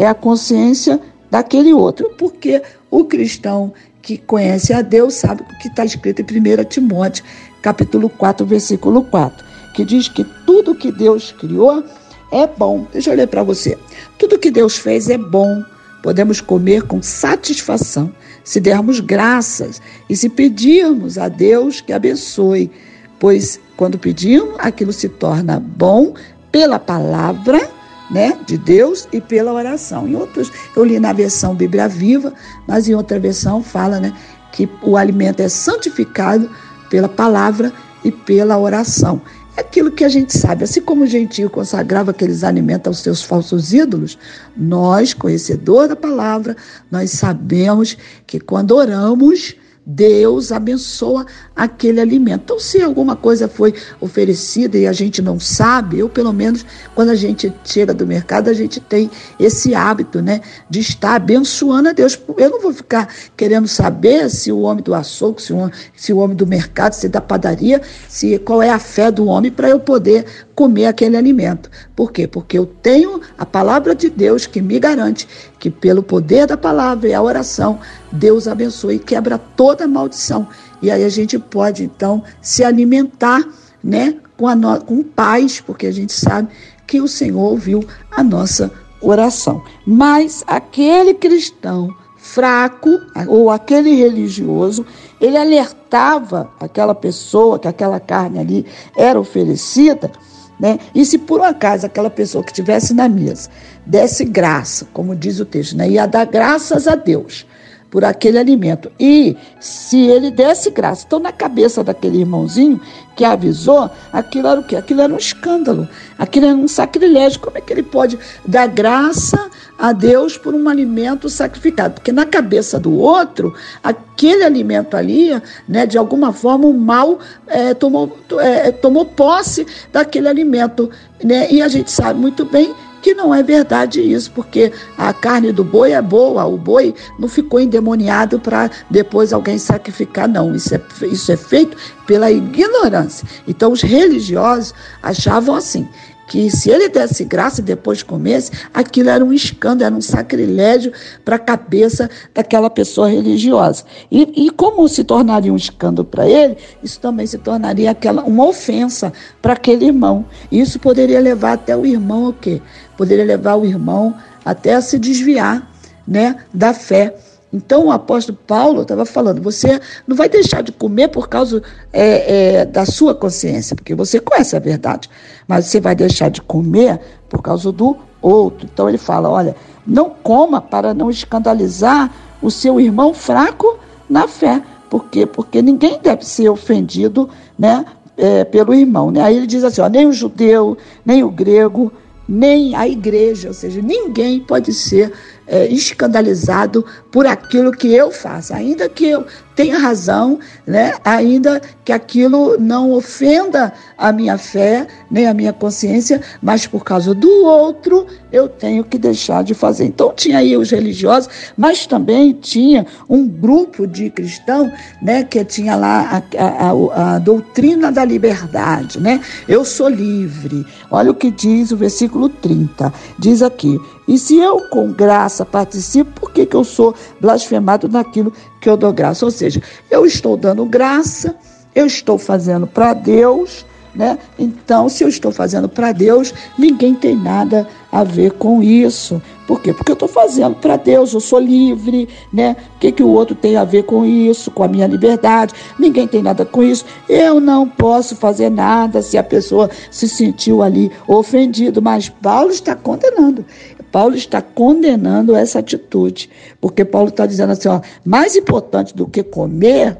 é 0.01 0.07
a 0.07 0.15
consciência 0.15 0.99
daquele 1.31 1.75
outro, 1.75 2.09
porque 2.17 2.63
o 2.91 3.05
cristão 3.05 3.75
que 4.01 4.17
conhece 4.17 4.73
a 4.73 4.81
Deus 4.81 5.13
sabe 5.13 5.43
o 5.43 5.59
que 5.59 5.69
está 5.69 5.85
escrito 5.85 6.23
em 6.23 6.25
1 6.25 6.65
Timóteo, 6.65 7.23
capítulo 7.61 8.09
4, 8.09 8.47
versículo 8.47 9.05
4, 9.05 9.45
que 9.75 9.85
diz 9.85 10.09
que 10.09 10.25
tudo 10.47 10.75
que 10.75 10.91
Deus 10.91 11.33
criou 11.33 11.85
é 12.33 12.47
bom. 12.47 12.87
Deixa 12.91 13.11
eu 13.11 13.17
ler 13.17 13.29
para 13.29 13.43
você. 13.43 13.77
Tudo 14.19 14.39
que 14.39 14.51
Deus 14.51 14.79
fez 14.79 15.11
é 15.11 15.19
bom. 15.19 15.63
Podemos 16.03 16.41
comer 16.41 16.85
com 16.85 17.03
satisfação 17.03 18.11
se 18.43 18.59
dermos 18.59 19.01
graças 19.01 19.83
e 20.09 20.17
se 20.17 20.31
pedirmos 20.31 21.19
a 21.19 21.29
Deus 21.29 21.83
que 21.83 21.93
abençoe, 21.93 22.71
pois 23.19 23.61
quando 23.77 23.99
pedimos, 23.99 24.55
aquilo 24.61 24.95
se 24.95 25.11
torna 25.11 25.61
bom 25.61 26.15
pela 26.51 26.79
palavra 26.79 27.80
né, 28.11 28.39
de 28.47 28.59
Deus 28.59 29.09
e 29.13 29.21
pela 29.21 29.53
oração. 29.53 30.09
Em 30.09 30.17
outros, 30.17 30.51
eu 30.77 30.85
li 30.85 30.99
na 30.99 31.13
versão 31.13 31.55
Bíblia 31.55 31.89
Viva, 31.89 32.33
mas 32.67 32.89
em 32.89 32.95
outra 32.95 33.19
versão 33.19 33.63
fala 33.63 34.01
né, 34.01 34.13
que 34.53 34.69
o 34.83 34.97
alimento 34.97 35.41
é 35.41 35.49
santificado 35.49 36.51
pela 36.91 37.09
palavra 37.09 37.73
e 38.05 38.11
pela 38.11 38.59
oração. 38.59 39.23
É 39.57 39.61
aquilo 39.61 39.91
que 39.91 40.05
a 40.05 40.09
gente 40.09 40.37
sabe, 40.37 40.65
assim 40.65 40.81
como 40.81 41.05
o 41.05 41.07
gentio 41.07 41.51
consagrava 41.51 42.13
aqueles 42.13 42.45
alimentos 42.45 42.87
aos 42.87 42.99
seus 43.01 43.23
falsos 43.23 43.73
ídolos, 43.73 44.17
nós, 44.57 45.13
conhecedor 45.13 45.89
da 45.89 45.97
palavra, 45.97 46.57
nós 46.91 47.11
sabemos 47.11 47.97
que 48.27 48.41
quando 48.41 48.73
oramos, 48.73 49.55
Deus 49.85 50.53
abençoa 50.53 51.27
aquele 51.57 52.01
alimento. 52.01 52.43
Então, 52.45 52.61
se 52.61 52.83
alguma 52.83 53.17
coisa 53.17 53.49
foi 53.49 53.75
oferecida 54.01 54.79
e 54.79 54.87
a 54.87 54.93
gente 54.93 55.23
não 55.23 55.41
sabe, 55.41 55.99
eu 55.99 56.09
pelo 56.09 56.33
menos 56.33 56.65
quando 56.95 57.09
a 57.09 57.15
gente 57.15 57.53
chega 57.65 57.95
do 57.95 58.07
mercado, 58.07 58.49
a 58.49 58.53
gente 58.53 58.79
tem 58.79 59.11
esse 59.39 59.75
hábito, 59.75 60.21
né, 60.21 60.41
de 60.69 60.81
estar 60.81 61.15
abençoando 61.15 61.89
a 61.89 61.93
Deus. 61.93 62.19
Eu 62.37 62.51
não 62.51 62.61
vou 62.61 62.73
ficar 62.73 63.09
querendo 63.37 63.67
saber 63.67 64.31
se 64.31 64.53
o 64.53 64.61
homem 64.61 64.85
do 64.85 64.95
açougue, 64.95 65.43
se 65.43 65.53
o, 65.53 65.71
se 65.97 66.13
o 66.13 66.19
homem 66.19 66.37
do 66.37 66.47
mercado, 66.47 66.93
se 66.93 67.09
da 67.09 67.21
padaria, 67.21 67.81
se 68.09 68.39
qual 68.39 68.63
é 68.63 68.71
a 68.71 68.79
fé 68.79 69.11
do 69.11 69.27
homem 69.27 69.51
para 69.51 69.69
eu 69.69 69.81
poder 69.81 70.27
comer 70.61 70.85
aquele 70.85 71.17
alimento. 71.17 71.71
Por 71.97 72.13
quê? 72.13 72.27
Porque 72.27 72.59
eu 72.59 72.67
tenho 72.67 73.23
a 73.39 73.47
palavra 73.47 73.95
de 73.95 74.11
Deus 74.11 74.47
que 74.47 74.61
me 74.61 74.79
garante 74.79 75.27
que 75.59 75.71
pelo 75.71 76.03
poder 76.03 76.47
da 76.47 76.55
palavra 76.55 77.09
e 77.09 77.15
a 77.15 77.23
oração, 77.23 77.79
Deus 78.13 78.47
abençoe 78.47 78.97
e 78.97 78.99
quebra 78.99 79.39
toda 79.39 79.89
maldição. 79.89 80.47
E 80.83 80.91
aí 80.91 81.03
a 81.03 81.09
gente 81.09 81.39
pode, 81.39 81.83
então, 81.85 82.23
se 82.43 82.63
alimentar 82.63 83.43
né, 83.83 84.17
com, 84.37 84.47
a 84.47 84.55
no... 84.55 84.79
com 84.83 85.03
paz, 85.03 85.63
porque 85.63 85.87
a 85.87 85.91
gente 85.91 86.13
sabe 86.13 86.51
que 86.87 87.01
o 87.01 87.09
Senhor 87.09 87.41
ouviu 87.41 87.83
a 88.11 88.23
nossa 88.23 88.71
oração. 89.01 89.63
Mas 89.87 90.45
aquele 90.47 91.15
cristão 91.15 91.89
fraco 92.19 93.01
ou 93.29 93.49
aquele 93.49 93.95
religioso, 93.95 94.85
ele 95.19 95.39
alertava 95.39 96.51
aquela 96.61 96.95
pessoa 96.95 97.59
que 97.59 97.67
aquela 97.67 97.99
carne 97.99 98.39
ali 98.39 98.67
era 98.95 99.19
oferecida 99.19 100.13
né? 100.61 100.79
E 100.95 101.05
se 101.05 101.19
por 101.19 101.41
um 101.41 101.45
acaso 101.45 101.87
aquela 101.87 102.11
pessoa 102.11 102.45
que 102.45 102.51
estivesse 102.51 102.93
na 102.93 103.09
mesa 103.09 103.49
desse 103.87 104.25
graça, 104.25 104.87
como 104.93 105.17
diz 105.17 105.41
o 105.41 105.45
texto, 105.45 105.77
né? 105.77 105.89
ia 105.89 106.07
dar 106.07 106.27
graças 106.27 106.87
a 106.87 106.95
Deus 106.95 107.47
por 107.91 108.05
aquele 108.05 108.39
alimento. 108.39 108.91
E 108.99 109.37
se 109.59 109.99
ele 109.99 110.31
desse 110.31 110.71
graça, 110.71 111.05
então 111.07 111.19
na 111.19 111.33
cabeça 111.33 111.83
daquele 111.83 112.19
irmãozinho 112.19 112.81
que 113.17 113.25
avisou, 113.25 113.91
aquilo 114.13 114.47
era 114.47 114.61
o 114.61 114.65
quê? 114.65 114.77
Aquilo 114.77 115.01
era 115.03 115.13
um 115.13 115.17
escândalo, 115.17 115.89
aquilo 116.17 116.47
era 116.47 116.55
um 116.55 116.69
sacrilégio. 116.69 117.41
Como 117.41 117.59
é 117.59 117.61
que 117.61 117.73
ele 117.73 117.83
pode 117.83 118.19
dar 118.47 118.69
graça 118.69 119.51
a 119.79 119.93
Deus 119.93 120.39
por 120.39 120.55
um 120.55 120.69
alimento 120.69 121.29
sacrificado? 121.29 121.95
Porque 121.95 122.13
na 122.13 122.25
cabeça 122.25 122.79
do 122.79 122.97
outro, 122.97 123.53
aquele 123.83 124.45
alimento 124.45 124.97
ali, 124.97 125.31
né, 125.69 125.85
de 125.85 125.99
alguma 125.99 126.33
forma, 126.33 126.67
o 126.67 126.79
mal 126.79 127.19
é, 127.49 127.75
tomou, 127.75 128.17
é, 128.39 128.71
tomou 128.71 129.05
posse 129.05 129.67
daquele 129.93 130.29
alimento. 130.29 130.89
Né? 131.23 131.51
E 131.51 131.61
a 131.61 131.69
gente 131.69 131.91
sabe 131.91 132.19
muito 132.19 132.45
bem 132.45 132.73
que 133.03 133.15
não 133.15 133.35
é 133.35 133.43
verdade 133.43 134.01
isso, 134.01 134.31
porque 134.33 134.73
a 134.97 135.13
carne 135.13 135.53
do 135.53 135.65
boi 135.65 135.93
é 135.93 136.03
boa, 136.03 136.45
o 136.45 136.57
boi 136.57 136.95
não 137.19 137.29
ficou 137.29 137.61
endemoniado 137.61 138.39
para 138.39 138.71
depois 138.91 139.33
alguém 139.33 139.59
sacrificar, 139.59 140.29
não. 140.29 140.55
Isso 140.55 140.75
é, 140.75 140.81
isso 141.07 141.33
é 141.33 141.37
feito 141.37 141.77
pela 142.07 142.31
ignorância. 142.31 143.27
Então, 143.47 143.73
os 143.73 143.83
religiosos 143.83 144.75
achavam 145.03 145.55
assim 145.55 145.89
que 146.31 146.49
se 146.49 146.71
ele 146.71 146.89
desse 146.89 147.25
graça 147.25 147.61
e 147.61 147.65
depois 147.65 148.05
comesse, 148.05 148.53
aquilo 148.73 149.11
era 149.11 149.25
um 149.25 149.33
escândalo, 149.33 149.87
era 149.87 149.95
um 149.97 150.01
sacrilégio 150.01 150.93
para 151.25 151.35
a 151.35 151.39
cabeça 151.41 152.09
daquela 152.33 152.71
pessoa 152.71 153.09
religiosa. 153.09 153.83
E, 154.13 154.47
e 154.47 154.51
como 154.51 154.89
se 154.89 155.03
tornaria 155.03 155.53
um 155.53 155.57
escândalo 155.57 156.07
para 156.07 156.29
ele, 156.29 156.57
isso 156.85 157.01
também 157.01 157.27
se 157.27 157.37
tornaria 157.37 157.91
aquela, 157.91 158.23
uma 158.23 158.47
ofensa 158.47 159.13
para 159.43 159.55
aquele 159.55 159.87
irmão. 159.87 160.25
Isso 160.53 160.79
poderia 160.79 161.19
levar 161.19 161.55
até 161.55 161.77
o 161.77 161.85
irmão 161.85 162.29
o 162.29 162.33
quê? 162.33 162.63
Poderia 162.97 163.25
levar 163.25 163.57
o 163.57 163.67
irmão 163.67 164.15
até 164.45 164.75
a 164.75 164.81
se 164.81 165.01
desviar 165.01 165.69
né, 166.07 166.37
da 166.55 166.73
fé. 166.73 167.13
Então 167.53 167.87
o 167.87 167.91
apóstolo 167.91 168.39
Paulo 168.47 168.83
estava 168.83 169.05
falando: 169.05 169.43
você 169.43 169.81
não 170.07 170.17
vai 170.17 170.29
deixar 170.29 170.63
de 170.63 170.73
comer 170.73 171.09
por 171.09 171.29
causa 171.29 171.63
é, 171.93 172.61
é, 172.61 172.65
da 172.65 172.87
sua 172.87 173.15
consciência, 173.15 173.75
porque 173.75 173.95
você 173.95 174.21
conhece 174.21 174.55
a 174.57 174.61
verdade, 174.61 175.11
mas 175.49 175.67
você 175.67 175.81
vai 175.81 175.95
deixar 175.95 176.31
de 176.31 176.41
comer 176.41 177.01
por 177.29 177.43
causa 177.43 177.73
do 177.73 177.97
outro. 178.23 178.69
Então 178.73 178.89
ele 178.89 178.99
fala: 178.99 179.29
olha, 179.29 179.57
não 179.87 180.11
coma 180.11 180.61
para 180.61 180.95
não 180.95 181.11
escandalizar 181.11 182.13
o 182.41 182.51
seu 182.51 182.81
irmão 182.81 183.13
fraco 183.13 183.79
na 184.09 184.29
fé. 184.29 184.63
Por 184.89 185.09
quê? 185.09 185.27
Porque 185.27 185.63
ninguém 185.63 186.01
deve 186.03 186.25
ser 186.25 186.49
ofendido 186.49 187.29
né, 187.59 187.85
é, 188.17 188.45
pelo 188.45 188.75
irmão. 188.75 189.11
Né? 189.11 189.23
Aí 189.23 189.37
ele 189.37 189.47
diz 189.47 189.65
assim: 189.65 189.81
ó, 189.81 189.89
nem 189.89 190.07
o 190.07 190.13
judeu, 190.13 190.77
nem 191.05 191.25
o 191.25 191.31
grego, 191.31 191.93
nem 192.31 192.77
a 192.77 192.87
igreja, 192.87 193.49
ou 193.49 193.55
seja, 193.55 193.83
ninguém 193.83 194.39
pode 194.39 194.73
ser 194.73 195.13
é, 195.51 195.67
escandalizado 195.67 196.87
por 197.11 197.27
aquilo 197.27 197.73
que 197.73 197.93
eu 197.93 198.11
faço, 198.13 198.55
ainda 198.55 198.89
que 198.89 199.07
eu 199.07 199.27
tenha 199.57 199.79
razão, 199.79 200.39
né? 200.67 200.95
ainda 201.05 201.61
que 201.85 201.93
aquilo 201.93 202.57
não 202.59 202.93
ofenda 202.93 203.73
a 203.99 204.11
minha 204.11 204.39
fé, 204.39 204.87
nem 205.11 205.27
a 205.27 205.35
minha 205.35 205.53
consciência, 205.53 206.23
mas 206.41 206.67
por 206.67 206.83
causa 206.83 207.13
do 207.13 207.29
outro 207.45 208.07
eu 208.33 208.49
tenho 208.49 208.85
que 208.85 208.97
deixar 208.97 209.45
de 209.45 209.53
fazer. 209.53 209.85
Então 209.85 210.15
tinha 210.15 210.39
aí 210.39 210.57
os 210.57 210.71
religiosos, 210.71 211.29
mas 211.59 211.87
também 211.87 212.33
tinha 212.33 212.87
um 213.09 213.29
grupo 213.29 213.87
de 213.87 214.09
cristãos 214.09 214.73
né, 215.03 215.25
que 215.25 215.45
tinha 215.45 215.77
lá 215.77 216.23
a, 216.39 216.45
a, 216.45 217.15
a 217.15 217.19
doutrina 217.19 217.91
da 217.93 218.05
liberdade. 218.05 218.99
Né? 218.99 219.21
Eu 219.49 219.65
sou 219.65 219.89
livre. 219.89 220.65
Olha 220.91 221.11
o 221.11 221.15
que 221.15 221.31
diz 221.31 221.71
o 221.71 221.77
versículo 221.77 222.29
30. 222.29 222.93
Diz 223.19 223.43
aqui: 223.43 223.79
e 224.11 224.19
se 224.19 224.37
eu 224.37 224.59
com 224.69 224.91
graça 224.91 225.47
participo, 225.47 226.23
por 226.23 226.33
que, 226.33 226.45
que 226.45 226.57
eu 226.57 226.65
sou 226.65 226.93
blasfemado 227.21 227.89
naquilo 227.89 228.33
que 228.61 228.69
eu 228.69 228.77
dou 228.77 228.93
graça? 228.93 229.25
Ou 229.25 229.31
seja, 229.31 229.63
eu 229.89 230.05
estou 230.05 230.37
dando 230.37 230.65
graça, 230.65 231.37
eu 231.73 231.87
estou 231.87 232.19
fazendo 232.19 232.67
para 232.67 232.93
Deus, 232.93 233.65
né? 233.95 234.19
Então, 234.37 234.89
se 234.89 235.05
eu 235.05 235.09
estou 235.09 235.31
fazendo 235.31 235.69
para 235.69 235.93
Deus, 235.93 236.35
ninguém 236.59 236.93
tem 236.93 237.15
nada 237.15 237.69
a 237.93 238.05
ver 238.05 238.33
com 238.33 238.61
isso. 238.63 239.21
Por 239.47 239.61
quê? 239.61 239.73
Porque 239.73 239.91
eu 239.91 239.95
estou 239.95 240.09
fazendo 240.09 240.55
para 240.55 240.77
Deus, 240.77 241.13
eu 241.13 241.19
sou 241.19 241.41
livre, 241.41 242.09
né? 242.33 242.55
O 242.77 242.79
que, 242.79 242.93
que 242.93 243.03
o 243.03 243.09
outro 243.09 243.35
tem 243.35 243.57
a 243.57 243.65
ver 243.65 243.83
com 243.83 244.05
isso, 244.05 244.49
com 244.49 244.63
a 244.63 244.69
minha 244.69 244.87
liberdade? 244.87 245.55
Ninguém 245.77 246.07
tem 246.07 246.23
nada 246.23 246.45
com 246.45 246.63
isso. 246.63 246.85
Eu 247.09 247.41
não 247.41 247.69
posso 247.69 248.15
fazer 248.15 248.49
nada 248.49 249.03
se 249.03 249.19
a 249.19 249.25
pessoa 249.25 249.69
se 249.91 250.09
sentiu 250.09 250.63
ali 250.63 250.93
ofendido, 251.07 251.83
mas 251.83 252.09
Paulo 252.09 252.51
está 252.51 252.77
condenando. 252.77 253.45
Paulo 253.91 254.15
está 254.15 254.41
condenando 254.41 255.35
essa 255.35 255.59
atitude, 255.59 256.31
porque 256.61 256.85
Paulo 256.85 257.09
está 257.09 257.27
dizendo 257.27 257.53
assim: 257.53 257.69
ó, 257.69 257.81
mais 258.05 258.37
importante 258.37 258.95
do 258.95 259.07
que 259.07 259.23
comer 259.23 259.99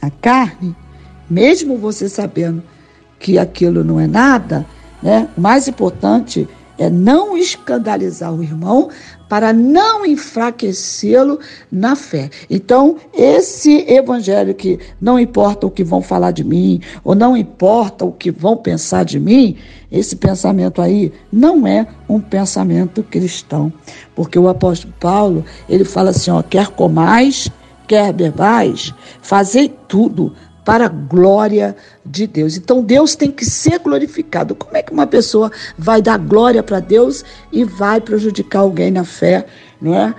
a 0.00 0.10
carne, 0.10 0.76
mesmo 1.28 1.76
você 1.76 2.08
sabendo 2.08 2.62
que 3.18 3.38
aquilo 3.38 3.82
não 3.82 3.98
é 3.98 4.06
nada, 4.06 4.66
né? 5.02 5.28
O 5.36 5.40
mais 5.40 5.66
importante 5.66 6.48
é 6.78 6.90
não 6.90 7.36
escandalizar 7.36 8.32
o 8.32 8.42
irmão 8.42 8.90
para 9.34 9.52
não 9.52 10.06
enfraquecê-lo 10.06 11.40
na 11.68 11.96
fé. 11.96 12.30
Então, 12.48 12.98
esse 13.12 13.84
evangelho 13.92 14.54
que 14.54 14.78
não 15.00 15.18
importa 15.18 15.66
o 15.66 15.70
que 15.72 15.82
vão 15.82 16.00
falar 16.00 16.30
de 16.30 16.44
mim, 16.44 16.80
ou 17.02 17.16
não 17.16 17.36
importa 17.36 18.04
o 18.04 18.12
que 18.12 18.30
vão 18.30 18.56
pensar 18.56 19.04
de 19.04 19.18
mim, 19.18 19.56
esse 19.90 20.14
pensamento 20.14 20.80
aí 20.80 21.12
não 21.32 21.66
é 21.66 21.84
um 22.08 22.20
pensamento 22.20 23.02
cristão. 23.02 23.72
Porque 24.14 24.38
o 24.38 24.48
apóstolo 24.48 24.94
Paulo, 25.00 25.44
ele 25.68 25.82
fala 25.82 26.10
assim, 26.10 26.30
ó, 26.30 26.40
quer 26.40 26.68
comais, 26.68 27.50
quer 27.88 28.12
bebais, 28.12 28.94
fazei 29.20 29.68
tudo 29.88 30.32
para 30.64 30.86
a 30.86 30.88
glória 30.88 31.76
de 32.04 32.26
Deus. 32.26 32.56
Então 32.56 32.82
Deus 32.82 33.14
tem 33.14 33.30
que 33.30 33.44
ser 33.44 33.78
glorificado. 33.78 34.54
Como 34.54 34.76
é 34.76 34.82
que 34.82 34.92
uma 34.92 35.06
pessoa 35.06 35.52
vai 35.76 36.00
dar 36.00 36.18
glória 36.18 36.62
para 36.62 36.80
Deus 36.80 37.24
e 37.52 37.64
vai 37.64 38.00
prejudicar 38.00 38.60
alguém 38.60 38.90
na 38.90 39.04
fé? 39.04 39.46
Não 39.80 39.94
é? 39.94 40.14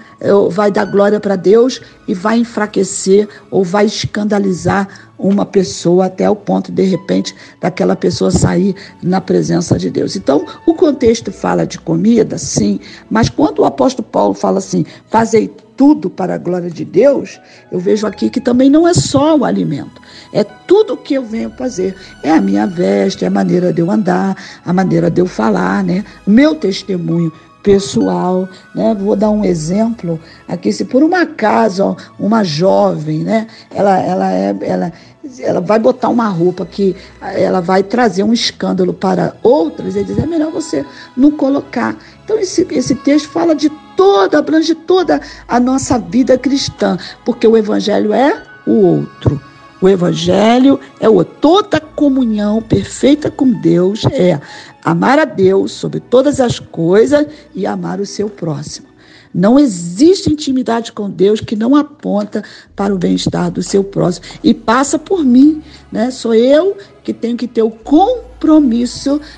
Vai 0.52 0.72
dar 0.72 0.86
glória 0.86 1.20
para 1.20 1.36
Deus 1.36 1.82
e 2.08 2.14
vai 2.14 2.38
enfraquecer 2.38 3.28
ou 3.50 3.64
vai 3.64 3.86
escandalizar 3.86 4.88
uma 5.18 5.46
pessoa 5.46 6.06
até 6.06 6.30
o 6.30 6.36
ponto, 6.36 6.72
de 6.72 6.84
repente, 6.84 7.34
daquela 7.60 7.96
pessoa 7.96 8.30
sair 8.30 8.76
na 9.02 9.20
presença 9.20 9.80
de 9.80 9.90
Deus. 9.90 10.16
Então, 10.16 10.46
o 10.68 10.76
contexto 10.76 11.32
fala 11.32 11.66
de 11.66 11.80
comida, 11.80 12.38
sim, 12.38 12.80
mas 13.10 13.30
quando 13.30 13.60
o 13.60 13.66
apóstolo 13.66 14.08
Paulo 14.08 14.34
fala 14.36 14.60
assim, 14.60 14.86
fazei 15.10 15.52
tudo 15.78 16.10
para 16.10 16.36
a 16.36 16.38
glória 16.38 16.70
de 16.70 16.86
Deus, 16.86 17.40
eu 17.72 17.80
vejo 17.80 18.08
aqui 18.08 18.30
que 18.30 18.40
também 18.40 18.70
não 18.70 18.88
é 18.88 18.94
só 18.94 19.38
o 19.38 19.46
alimento, 19.46 20.02
é 20.34 20.44
tudo 20.44 20.98
que 20.98 21.14
eu 21.14 21.24
venho 21.24 21.50
fazer. 21.52 21.96
É 22.24 22.32
a 22.32 22.42
minha 22.42 22.66
veste, 22.66 23.24
é 23.24 23.28
a 23.28 23.32
maneira 23.32 23.72
de 23.72 23.82
eu 23.82 23.92
andar, 23.92 24.36
a 24.66 24.74
maneira 24.74 25.10
de 25.10 25.22
eu 25.22 25.26
falar, 25.26 25.84
né? 25.84 26.04
Meu 26.26 26.56
testemunho 26.56 27.32
pessoal, 27.66 28.48
né? 28.76 28.94
Vou 28.94 29.16
dar 29.16 29.32
um 29.32 29.44
exemplo 29.44 30.20
aqui, 30.48 30.72
se 30.72 30.86
por 30.86 31.02
uma 31.02 31.22
acaso 31.22 31.98
uma 32.20 32.44
jovem, 32.44 33.24
né? 33.24 33.48
Ela, 33.72 34.00
ela 34.00 34.32
é, 34.32 34.56
ela, 34.62 34.94
ela 35.40 35.62
vai 35.62 35.80
botar 35.80 36.10
uma 36.10 36.28
roupa 36.28 36.64
que 36.64 36.96
ela 37.20 37.62
vai 37.62 37.82
trazer 37.82 38.22
um 38.22 38.32
escândalo 38.32 38.94
para 38.94 39.36
outras, 39.42 39.96
ele 39.96 40.06
diz, 40.06 40.20
é 40.20 40.28
melhor 40.28 40.52
você 40.52 40.86
não 41.18 41.32
colocar. 41.32 41.98
Então 42.24 42.38
esse, 42.38 42.68
esse 42.70 42.94
texto 42.94 43.30
fala 43.30 43.56
de 43.56 43.72
toda, 43.98 44.38
abrange 44.38 44.76
toda 44.76 45.20
a 45.48 45.60
nossa 45.60 45.98
vida 45.98 46.38
cristã, 46.38 47.00
porque 47.26 47.48
o 47.48 47.58
evangelho 47.58 48.14
é 48.14 48.44
o 48.68 48.74
outro. 48.74 49.42
O 49.86 49.88
Evangelho 49.88 50.80
é 51.00 51.08
o 51.08 51.24
toda 51.24 51.80
comunhão 51.80 52.60
perfeita 52.60 53.30
com 53.30 53.52
Deus 53.52 54.04
é 54.06 54.42
amar 54.84 55.20
a 55.20 55.26
Deus 55.26 55.74
sobre 55.74 56.00
todas 56.00 56.40
as 56.42 56.58
coisas 56.58 57.28
e 57.54 57.68
amar 57.68 58.00
o 58.00 58.06
seu 58.06 58.28
próximo. 58.28 58.88
Não 59.32 59.60
existe 59.60 60.34
intimidade 60.34 60.92
com 60.92 61.08
Deus 61.08 61.40
que 61.40 61.56
não 61.56 61.76
aponta 61.76 62.44
para 62.76 62.96
o 62.96 62.98
bem-estar 62.98 63.52
do 63.52 63.62
seu 63.62 63.84
próximo 63.84 64.26
e 64.44 64.56
passa 64.56 64.98
por 64.98 65.24
mim, 65.24 65.62
né? 65.92 66.10
Sou 66.10 66.34
eu 66.34 66.76
que 67.04 67.14
tenho 67.14 67.38
que 67.38 67.48
ter 67.48 67.62
o 67.62 67.70
compromisso 67.70 68.35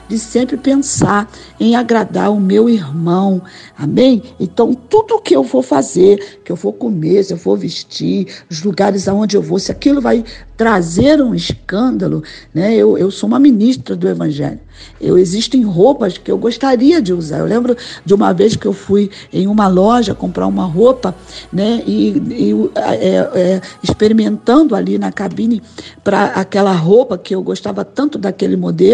de 0.08 0.20
sempre 0.20 0.58
pensar 0.58 1.30
em 1.60 1.76
agradar 1.76 2.32
o 2.32 2.40
meu 2.40 2.70
irmão. 2.70 3.42
Amém? 3.78 4.24
Então, 4.40 4.74
tudo 4.74 5.22
que 5.22 5.36
eu 5.36 5.44
vou 5.44 5.62
fazer, 5.62 6.40
que 6.44 6.52
eu 6.52 6.56
vou 6.56 6.74
comer, 6.74 7.24
se 7.24 7.34
eu 7.34 7.38
for 7.38 7.58
vestir, 7.58 8.28
os 8.50 8.64
lugares 8.64 9.08
aonde 9.08 9.38
eu 9.38 9.42
vou, 9.42 9.60
se 9.60 9.72
aquilo 9.72 10.02
vai 10.02 10.24
trazer 10.58 11.22
um 11.22 11.36
escândalo, 11.36 12.24
né? 12.54 12.76
Eu, 12.76 12.98
eu 12.98 13.12
sou 13.12 13.28
uma 13.28 13.40
ministra 13.40 13.96
do 13.96 14.10
Evangelho. 14.10 14.60
Eu 15.00 15.18
existem 15.18 15.64
roupas 15.64 16.18
que 16.18 16.32
eu 16.32 16.38
gostaria 16.38 17.02
de 17.02 17.14
usar. 17.14 17.40
Eu 17.40 17.46
lembro 17.46 17.78
de 18.04 18.14
uma 18.14 18.34
vez 18.34 18.56
que 18.56 18.66
eu 18.66 18.74
fui 18.74 19.10
em 19.32 19.48
uma 19.48 19.68
loja 19.68 20.16
comprar 20.16 20.48
uma 20.48 20.66
roupa, 20.66 21.16
né? 21.54 21.84
E, 21.86 22.10
e 22.32 22.70
é, 22.76 23.16
é, 23.16 23.62
experimentando 23.84 24.76
ali 24.76 24.98
na 24.98 25.12
cabine 25.12 25.62
para 26.04 26.26
aquela 26.26 26.74
roupa 26.74 27.18
que 27.18 27.36
eu 27.36 27.42
gostava 27.42 27.86
tanto 27.86 28.18
daquele 28.18 28.56
modelo, 28.56 28.87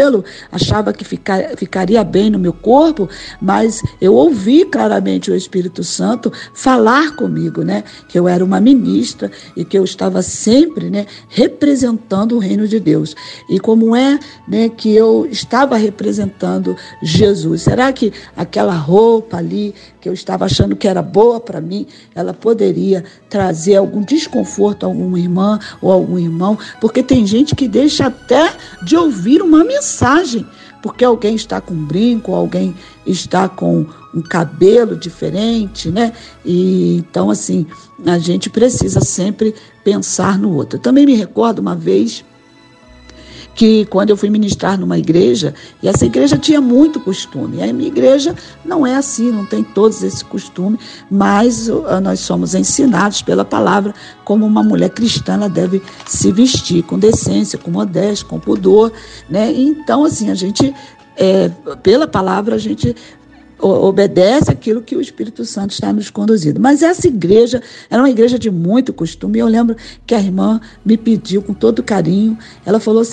achava 0.52 0.94
que 0.94 1.04
ficar, 1.04 1.56
ficaria 1.58 2.04
bem 2.04 2.30
no 2.30 2.40
meu 2.40 2.54
corpo, 2.54 3.10
mas 3.42 3.82
eu 4.00 4.14
ouvi 4.14 4.66
claramente 4.66 5.32
o 5.32 5.36
Espírito 5.36 5.84
Santo 5.84 6.32
falar 6.54 7.16
comigo, 7.16 7.64
né? 7.64 7.84
Que 8.08 8.18
eu 8.18 8.28
era 8.28 8.44
uma 8.44 8.60
ministra 8.60 9.32
e 9.56 9.66
que 9.66 9.78
eu 9.78 9.84
estava 9.84 10.22
sempre, 10.22 10.90
né? 10.90 11.06
Representando 11.30 12.36
o 12.36 12.40
reino 12.40 12.68
de 12.68 12.80
Deus. 12.80 13.16
E 13.50 13.60
como 13.60 13.96
é, 13.96 14.20
né? 14.48 14.70
Que 14.70 14.96
eu 14.96 15.28
estava 15.30 15.78
representando 15.78 16.76
Jesus. 17.02 17.64
Será 17.64 17.92
que 17.92 18.12
aquela 18.36 18.76
roupa 18.76 19.38
ali 19.38 19.74
que 20.04 20.10
eu 20.10 20.14
estava 20.14 20.44
achando 20.44 20.76
que 20.76 20.86
era 20.86 21.02
boa 21.02 21.40
para 21.40 21.62
mim, 21.62 21.88
ela 22.14 22.34
poderia 22.34 23.06
trazer 23.30 23.78
algum 23.78 24.02
desconforto 24.04 24.84
a 24.84 24.88
alguma 24.88 25.18
irmã 25.18 25.58
ou 25.82 25.94
algum 25.94 26.20
irmão? 26.20 26.60
Porque 26.82 27.02
tem 27.02 27.26
gente 27.26 27.56
que 27.56 27.70
deixa 27.70 28.08
até 28.08 28.54
de 28.84 28.98
ouvir 28.98 29.42
uma 29.42 29.64
mensagem 29.64 30.46
porque 30.82 31.06
alguém 31.06 31.36
está 31.36 31.62
com 31.62 31.74
um 31.74 31.86
brinco, 31.86 32.34
alguém 32.34 32.76
está 33.06 33.48
com 33.48 33.86
um 34.14 34.22
cabelo 34.22 34.98
diferente, 34.98 35.90
né? 35.90 36.12
E 36.44 36.98
então 36.98 37.30
assim, 37.30 37.66
a 38.06 38.20
gente 38.20 38.50
precisa 38.50 39.00
sempre 39.00 39.56
pensar 39.86 40.38
no 40.38 40.54
outro. 40.54 40.78
Eu 40.78 40.82
também 40.82 41.06
me 41.06 41.16
recordo 41.16 41.60
uma 41.60 41.78
vez 41.78 42.26
que 43.56 43.86
quando 43.86 44.10
eu 44.10 44.18
fui 44.18 44.30
ministrar 44.30 44.80
numa 44.80 44.98
igreja, 44.98 45.54
e 45.82 45.88
essa 45.88 46.06
igreja 46.06 46.38
tinha 46.38 46.60
muito 46.60 47.00
costume. 47.00 47.62
A 47.62 47.72
minha 47.72 47.88
igreja 47.88 48.36
não 48.66 48.86
é 48.86 48.96
assim, 48.96 49.32
não 49.32 49.46
tem 49.46 49.64
todos 49.64 50.02
esse 50.04 50.24
costume, 50.26 50.80
mas 51.10 51.70
uh, 51.70 52.02
nós 52.02 52.20
somos 52.20 52.56
ensinados 52.56 53.22
pela 53.22 53.46
palavra 53.46 53.94
como 54.24 54.46
uma 54.46 54.64
mulher 54.64 54.90
cristã 54.90 55.34
ela 55.34 55.50
deve 55.50 55.82
se 56.06 56.32
vestir 56.32 56.84
com 56.84 56.98
decência, 56.98 57.60
com 57.60 57.72
modéstia, 57.72 58.28
com 58.28 58.40
pudor, 58.40 58.92
né? 59.30 59.52
Então 59.52 60.04
assim 60.04 60.30
a 60.30 60.36
gente 60.36 60.74
é, 61.16 61.50
pela 61.82 62.08
palavra 62.08 62.56
a 62.56 62.60
gente 62.60 62.96
obedece 63.60 64.52
aquilo 64.52 64.82
que 64.82 64.96
o 64.96 65.02
Espírito 65.02 65.46
Santo 65.46 65.72
está 65.72 65.94
nos 65.94 66.10
conduzindo. 66.10 66.60
Mas 66.60 66.82
essa 66.82 67.08
igreja 67.08 67.62
era 67.90 68.02
uma 68.02 68.10
igreja 68.10 68.38
de 68.38 68.50
muito 68.50 68.94
costume. 68.94 69.40
Eu 69.40 69.48
lembro 69.48 69.76
que 70.06 70.14
a 70.16 70.20
irmã 70.20 70.60
me 70.86 70.98
pediu 70.98 71.42
com 71.42 71.54
todo 71.54 71.84
carinho. 71.84 72.38
Ela 72.66 72.80
falou: 72.80 73.04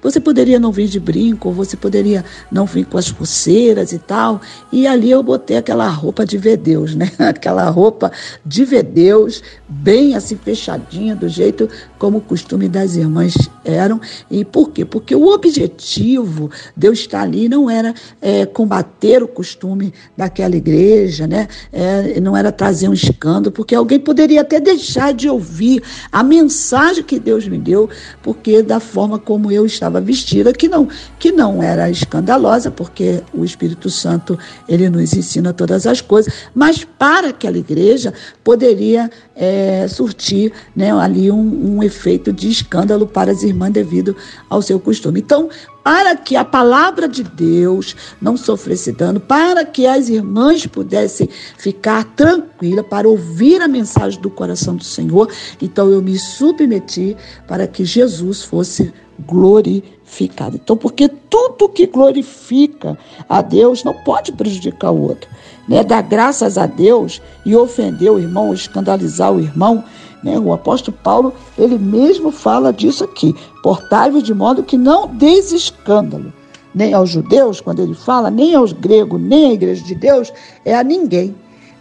você 0.00 0.20
poderia 0.20 0.60
não 0.60 0.70
vir 0.70 0.86
de 0.86 1.00
brinco, 1.00 1.50
você 1.50 1.76
poderia 1.76 2.24
não 2.50 2.66
vir 2.66 2.84
com 2.86 2.96
as 2.96 3.10
pulseiras 3.10 3.92
e 3.92 3.98
tal. 3.98 4.40
E 4.72 4.86
ali 4.86 5.10
eu 5.10 5.22
botei 5.22 5.56
aquela 5.56 5.88
roupa 5.88 6.24
de 6.24 6.38
ver 6.38 6.56
Deus, 6.56 6.94
né? 6.94 7.10
Aquela 7.18 7.68
roupa 7.68 8.10
de 8.44 8.64
ver 8.64 8.82
Deus, 8.84 9.42
bem 9.68 10.14
assim 10.14 10.36
fechadinha, 10.36 11.14
do 11.14 11.28
jeito 11.28 11.68
como 11.98 12.18
o 12.18 12.20
costume 12.20 12.68
das 12.68 12.94
irmãs 12.96 13.34
eram. 13.64 14.00
E 14.30 14.44
por 14.44 14.70
quê? 14.70 14.84
Porque 14.84 15.14
o 15.14 15.26
objetivo 15.26 16.50
de 16.76 16.86
eu 16.86 16.92
estar 16.92 17.22
ali 17.22 17.48
não 17.48 17.68
era 17.68 17.94
é, 18.20 18.46
combater 18.46 19.22
o 19.22 19.28
costume 19.28 19.92
daquela 20.16 20.56
igreja, 20.56 21.26
né? 21.26 21.48
É, 21.72 22.20
não 22.20 22.36
era 22.36 22.52
trazer 22.52 22.88
um 22.88 22.92
escândalo, 22.92 23.52
porque 23.52 23.74
alguém 23.74 23.98
poderia 23.98 24.42
até 24.42 24.60
deixar 24.60 25.12
de 25.12 25.28
ouvir 25.28 25.82
a 26.10 26.22
mensagem 26.22 27.02
que 27.02 27.18
Deus 27.18 27.46
me 27.46 27.58
deu, 27.58 27.88
porque 28.22 28.62
da 28.62 28.80
forma 28.80 29.18
como 29.18 29.50
eu 29.50 29.66
estava 29.66 29.87
vestida, 29.90 30.52
que 30.52 30.68
não, 30.68 30.88
que 31.18 31.32
não 31.32 31.62
era 31.62 31.90
escandalosa, 31.90 32.70
porque 32.70 33.22
o 33.32 33.44
Espírito 33.44 33.88
Santo 33.88 34.38
ele 34.68 34.90
nos 34.90 35.14
ensina 35.14 35.52
todas 35.52 35.86
as 35.86 36.00
coisas, 36.00 36.32
mas 36.54 36.84
para 36.84 37.30
aquela 37.30 37.56
igreja 37.56 38.12
poderia 38.44 39.10
é, 39.34 39.86
surtir 39.88 40.52
né, 40.76 40.92
ali 40.92 41.30
um, 41.30 41.76
um 41.76 41.82
efeito 41.82 42.32
de 42.32 42.50
escândalo 42.50 43.06
para 43.06 43.32
as 43.32 43.42
irmãs 43.42 43.72
devido 43.72 44.14
ao 44.50 44.60
seu 44.60 44.78
costume. 44.78 45.20
Então, 45.20 45.48
para 45.88 46.14
que 46.16 46.36
a 46.36 46.44
palavra 46.44 47.08
de 47.08 47.22
Deus 47.22 47.96
não 48.20 48.36
sofresse 48.36 48.92
dano, 48.92 49.18
para 49.18 49.64
que 49.64 49.86
as 49.86 50.10
irmãs 50.10 50.66
pudessem 50.66 51.28
ficar 51.56 52.04
tranquilas 52.14 52.84
para 52.86 53.08
ouvir 53.08 53.62
a 53.62 53.66
mensagem 53.66 54.20
do 54.20 54.28
coração 54.28 54.76
do 54.76 54.84
Senhor. 54.84 55.32
Então 55.62 55.88
eu 55.88 56.02
me 56.02 56.18
submeti 56.18 57.16
para 57.46 57.66
que 57.66 57.86
Jesus 57.86 58.42
fosse 58.42 58.92
glorificado. 59.18 60.56
Então, 60.56 60.76
porque 60.76 61.08
tudo 61.08 61.68
que 61.68 61.86
glorifica 61.86 62.98
a 63.28 63.42
Deus 63.42 63.84
não 63.84 63.94
pode 64.04 64.32
prejudicar 64.32 64.90
o 64.90 65.02
outro. 65.02 65.28
Né? 65.68 65.82
Dar 65.82 66.02
graças 66.02 66.56
a 66.56 66.66
Deus 66.66 67.20
e 67.44 67.56
ofender 67.56 68.10
o 68.10 68.18
irmão, 68.18 68.54
escandalizar 68.54 69.32
o 69.32 69.40
irmão, 69.40 69.84
né? 70.22 70.38
O 70.38 70.52
apóstolo 70.52 70.96
Paulo, 71.02 71.32
ele 71.56 71.78
mesmo 71.78 72.30
fala 72.30 72.72
disso 72.72 73.04
aqui. 73.04 73.34
Portai-vos 73.62 74.22
de 74.22 74.34
modo 74.34 74.62
que 74.62 74.76
não 74.76 75.06
deis 75.06 75.52
escândalo, 75.52 76.32
nem 76.74 76.92
aos 76.92 77.10
judeus, 77.10 77.60
quando 77.60 77.80
ele 77.80 77.94
fala, 77.94 78.30
nem 78.30 78.54
aos 78.54 78.72
gregos, 78.72 79.20
nem 79.20 79.50
à 79.50 79.52
igreja 79.52 79.84
de 79.84 79.94
Deus, 79.94 80.32
é 80.64 80.74
a 80.74 80.82
ninguém 80.82 81.34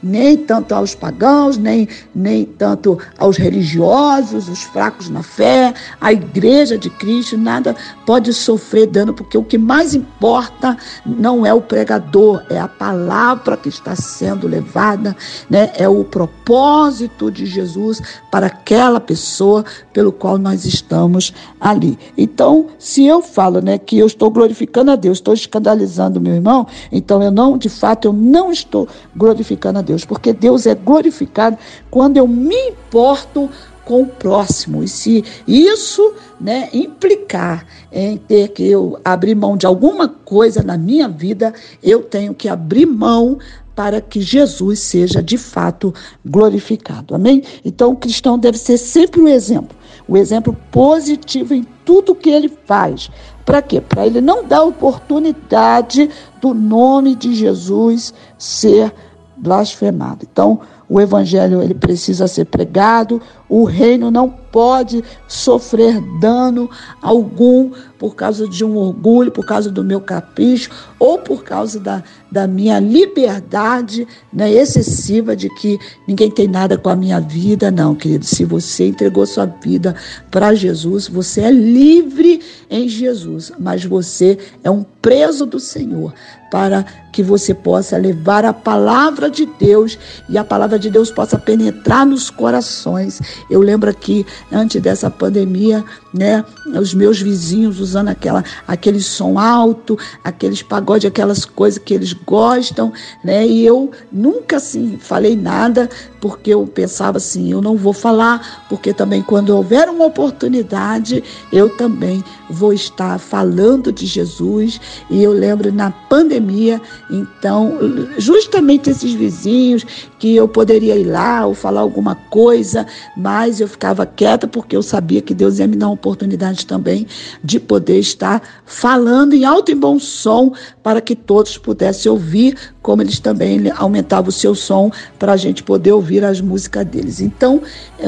nem 0.08 0.38
tanto 0.38 0.74
aos 0.74 0.96
pagãos, 0.96 1.58
nem, 1.58 1.88
nem 2.16 2.46
tanto 2.46 2.98
aos 3.18 3.38
religiosos, 3.38 4.48
os 4.48 4.64
fracos 4.64 5.10
na 5.10 5.22
fé, 5.22 5.74
a 6.00 6.14
igreja 6.14 6.78
de 6.78 6.90
Cristo, 6.90 7.38
nada 7.38 7.76
pode 8.06 8.34
sofrer 8.34 8.88
dano, 8.88 9.14
porque 9.14 9.38
o 9.38 9.44
que 9.44 9.58
mais 9.58 9.94
importa 9.94 10.78
não 11.06 11.46
é 11.46 11.54
o 11.54 11.62
pregador, 11.62 12.44
é 12.50 12.60
a 12.60 12.68
palavra 12.68 13.58
que 13.58 13.70
está 13.70 13.96
sendo 13.96 14.48
levada, 14.48 15.16
né? 15.50 15.72
é 15.76 15.88
o 15.90 16.04
propósito 16.04 17.30
de 17.30 17.46
Jesus 17.46 18.02
para 18.32 18.48
aquela 18.48 19.00
pessoa 19.00 19.66
pelo 19.92 20.12
qual 20.12 20.38
nós 20.38 20.66
estamos 20.66 21.34
ali. 21.60 21.98
Então, 22.18 22.68
se 22.80 23.06
eu 23.06 23.22
falo 23.22 23.62
né, 23.62 23.78
que 23.78 23.98
eu 23.98 24.08
estou 24.08 24.30
glorificando 24.30 24.92
a 24.92 24.96
Deus, 24.96 25.18
estou 25.18 25.34
escandalizando 25.34 26.22
meu 26.22 26.36
irmão, 26.36 26.68
então 26.92 27.22
eu 27.22 27.32
não, 27.32 27.58
de 27.58 27.70
fato, 27.70 28.08
eu 28.08 28.14
não 28.14 28.52
estou 28.52 28.88
glorificando 29.16 29.80
a 29.80 29.82
Deus, 29.82 29.97
porque 30.06 30.34
Deus 30.34 30.66
é 30.66 30.75
glorificado 30.75 31.58
quando 31.89 32.18
eu 32.18 32.27
me 32.27 32.56
importo 32.70 33.50
com 33.88 34.01
o 34.01 34.08
próximo. 34.08 34.84
E 34.84 34.88
se 34.88 35.24
isso 35.48 36.13
né, 36.39 36.70
implicar 36.74 37.66
em 37.89 38.18
ter 38.18 38.50
que 38.50 38.68
eu 38.68 39.00
abrir 39.04 39.34
mão 39.34 39.56
de 39.56 39.66
alguma 39.66 40.10
coisa 40.10 40.62
na 40.62 40.77
minha 40.77 41.08
vida, 41.08 41.54
eu 41.82 42.04
tenho 42.04 42.34
que 42.34 42.50
abrir 42.50 42.86
mão 42.86 43.39
para 43.74 44.01
que 44.01 44.20
Jesus 44.20 44.80
seja 44.80 45.22
de 45.22 45.38
fato 45.38 45.94
glorificado. 46.25 47.16
Amém? 47.16 47.44
Então 47.63 47.92
o 47.92 47.96
cristão 47.96 48.38
deve 48.38 48.58
ser 48.58 48.77
sempre 48.77 49.22
o 49.22 49.27
exemplo, 49.27 49.77
o 50.08 50.18
exemplo 50.18 50.58
positivo 50.72 51.54
em 51.54 51.63
tudo 51.86 52.16
que 52.16 52.30
ele 52.30 52.50
faz. 52.66 53.10
Para 53.46 53.62
quê? 53.62 53.80
Para 53.80 54.06
ele 54.06 54.20
não 54.20 54.44
dar 54.44 54.63
oportunidade 54.63 56.10
do 56.41 56.54
nome 56.54 57.15
de 57.15 57.34
Jesus 57.34 58.13
ser 58.38 58.91
blasfemado. 59.38 60.28
Então, 60.30 60.60
o 60.89 61.00
evangelho 61.00 61.62
ele 61.62 61.73
precisa 61.73 62.28
ser 62.28 62.45
pregado, 62.45 63.21
o 63.49 63.63
reino 63.63 64.12
não 64.12 64.29
pode 64.29 65.03
sofrer 65.27 66.01
dano 66.19 66.69
algum 67.01 67.71
por 67.97 68.15
causa 68.15 68.47
de 68.47 68.63
um 68.63 68.75
orgulho, 68.75 69.31
por 69.31 69.45
causa 69.45 69.71
do 69.71 69.83
meu 69.83 69.99
capricho 70.01 70.69
ou 70.99 71.19
por 71.19 71.43
causa 71.43 71.79
da, 71.79 72.03
da 72.31 72.47
minha 72.47 72.79
liberdade 72.79 74.07
né, 74.31 74.51
excessiva 74.51 75.36
de 75.36 75.49
que 75.55 75.79
ninguém 76.07 76.29
tem 76.29 76.47
nada 76.47 76.77
com 76.77 76.89
a 76.89 76.95
minha 76.95 77.19
vida. 77.19 77.71
Não, 77.71 77.95
querido, 77.95 78.25
se 78.25 78.43
você 78.45 78.88
entregou 78.88 79.25
sua 79.25 79.45
vida 79.45 79.95
para 80.29 80.53
Jesus, 80.53 81.07
você 81.07 81.41
é 81.41 81.51
livre 81.51 82.41
em 82.69 82.88
Jesus, 82.88 83.51
mas 83.60 83.83
você 83.83 84.38
é 84.63 84.69
um 84.69 84.83
preso 85.01 85.45
do 85.45 85.60
Senhor 85.60 86.13
para 86.51 86.86
que 87.12 87.23
você 87.23 87.53
possa 87.53 87.97
levar 87.97 88.45
a 88.45 88.53
palavra 88.53 89.29
de 89.29 89.45
Deus 89.45 89.97
e 90.29 90.38
a 90.38 90.43
palavra 90.43 90.77
de 90.77 90.89
Deus 90.89 91.12
possa 91.12 91.38
penetrar 91.38 92.05
nos 92.05 92.29
corações. 92.29 93.19
Eu 93.50 93.62
lembro 93.62 93.89
aqui, 93.89 94.26
antes 94.52 94.82
dessa 94.82 95.10
pandemia, 95.10 95.84
né, 96.13 96.43
os 96.80 96.93
meus 96.93 97.22
vizinhos 97.22 97.80
usando 97.80 98.10
aquela, 98.10 98.43
aquele 98.67 99.02
som 99.02 99.38
alto, 99.38 99.98
aqueles 100.24 100.62
pagodes, 100.62 101.06
aquelas 101.06 101.46
coisas 101.46 101.80
que 101.80 101.93
eles 101.93 102.13
gostam, 102.13 102.93
né, 103.24 103.46
e 103.46 103.65
eu 103.65 103.91
nunca 104.12 104.58
assim 104.58 104.98
falei 104.98 105.36
nada, 105.36 105.89
porque 106.20 106.54
eu 106.54 106.65
pensava 106.65 107.17
assim, 107.17 107.52
eu 107.52 107.62
não 107.62 107.76
vou 107.76 107.93
falar, 107.93 108.65
porque 108.70 108.93
também 108.93 109.22
quando 109.22 109.50
houver 109.50 109.89
uma 109.89 110.06
oportunidade, 110.06 111.24
eu 111.52 111.70
também 111.70 112.24
vou 112.50 112.74
estar 112.74 113.20
falando 113.20 113.91
de 113.91 114.06
Jesus. 114.06 114.80
E 115.10 115.22
eu 115.22 115.32
lembro 115.32 115.72
na 115.72 115.91
pandemia, 115.91 116.82
então, 117.10 117.78
justamente 118.17 118.89
esses 118.89 119.13
vizinhos 119.13 119.86
que 120.20 120.36
eu 120.36 120.48
poderia 120.48 120.96
ir 120.96 121.06
lá 121.06 121.46
ou 121.46 121.54
falar 121.54 121.82
alguma 121.82 122.15
coisa, 122.15 122.86
mas 123.15 123.60
eu 123.60 123.67
ficava 123.67 124.06
quieta 124.06 124.48
porque 124.48 124.76
eu 124.76 124.82
sabia 124.82 125.22
que 125.22 125.34
Deus 125.34 125.60
ia 125.60 125.67
me 125.67 125.76
dar 125.76 125.88
uma 125.88 125.98
oportunidade 126.08 126.65
também 126.65 127.06
de 127.43 127.60
poder 127.60 128.00
estar 128.00 128.41
falando 128.65 129.34
em 129.34 129.43
alto 129.43 129.72
e 129.72 129.76
bom 129.76 130.00
som 130.00 130.54
para 130.82 131.02
que 131.02 131.15
todos 131.15 131.58
pudessem 131.58 132.10
ouvir, 132.10 132.58
como 132.82 133.02
eles 133.02 133.20
também 133.20 133.70
aumentavam 133.76 134.30
o 134.30 134.32
seu 134.32 134.56
som 134.56 134.89
para 135.20 135.34
a 135.34 135.38
gente 135.38 135.62
poder 135.63 135.91
ouvir 135.91 136.24
as 136.24 136.39
músicas 136.39 136.86
deles. 136.86 137.20
Então, 137.20 137.62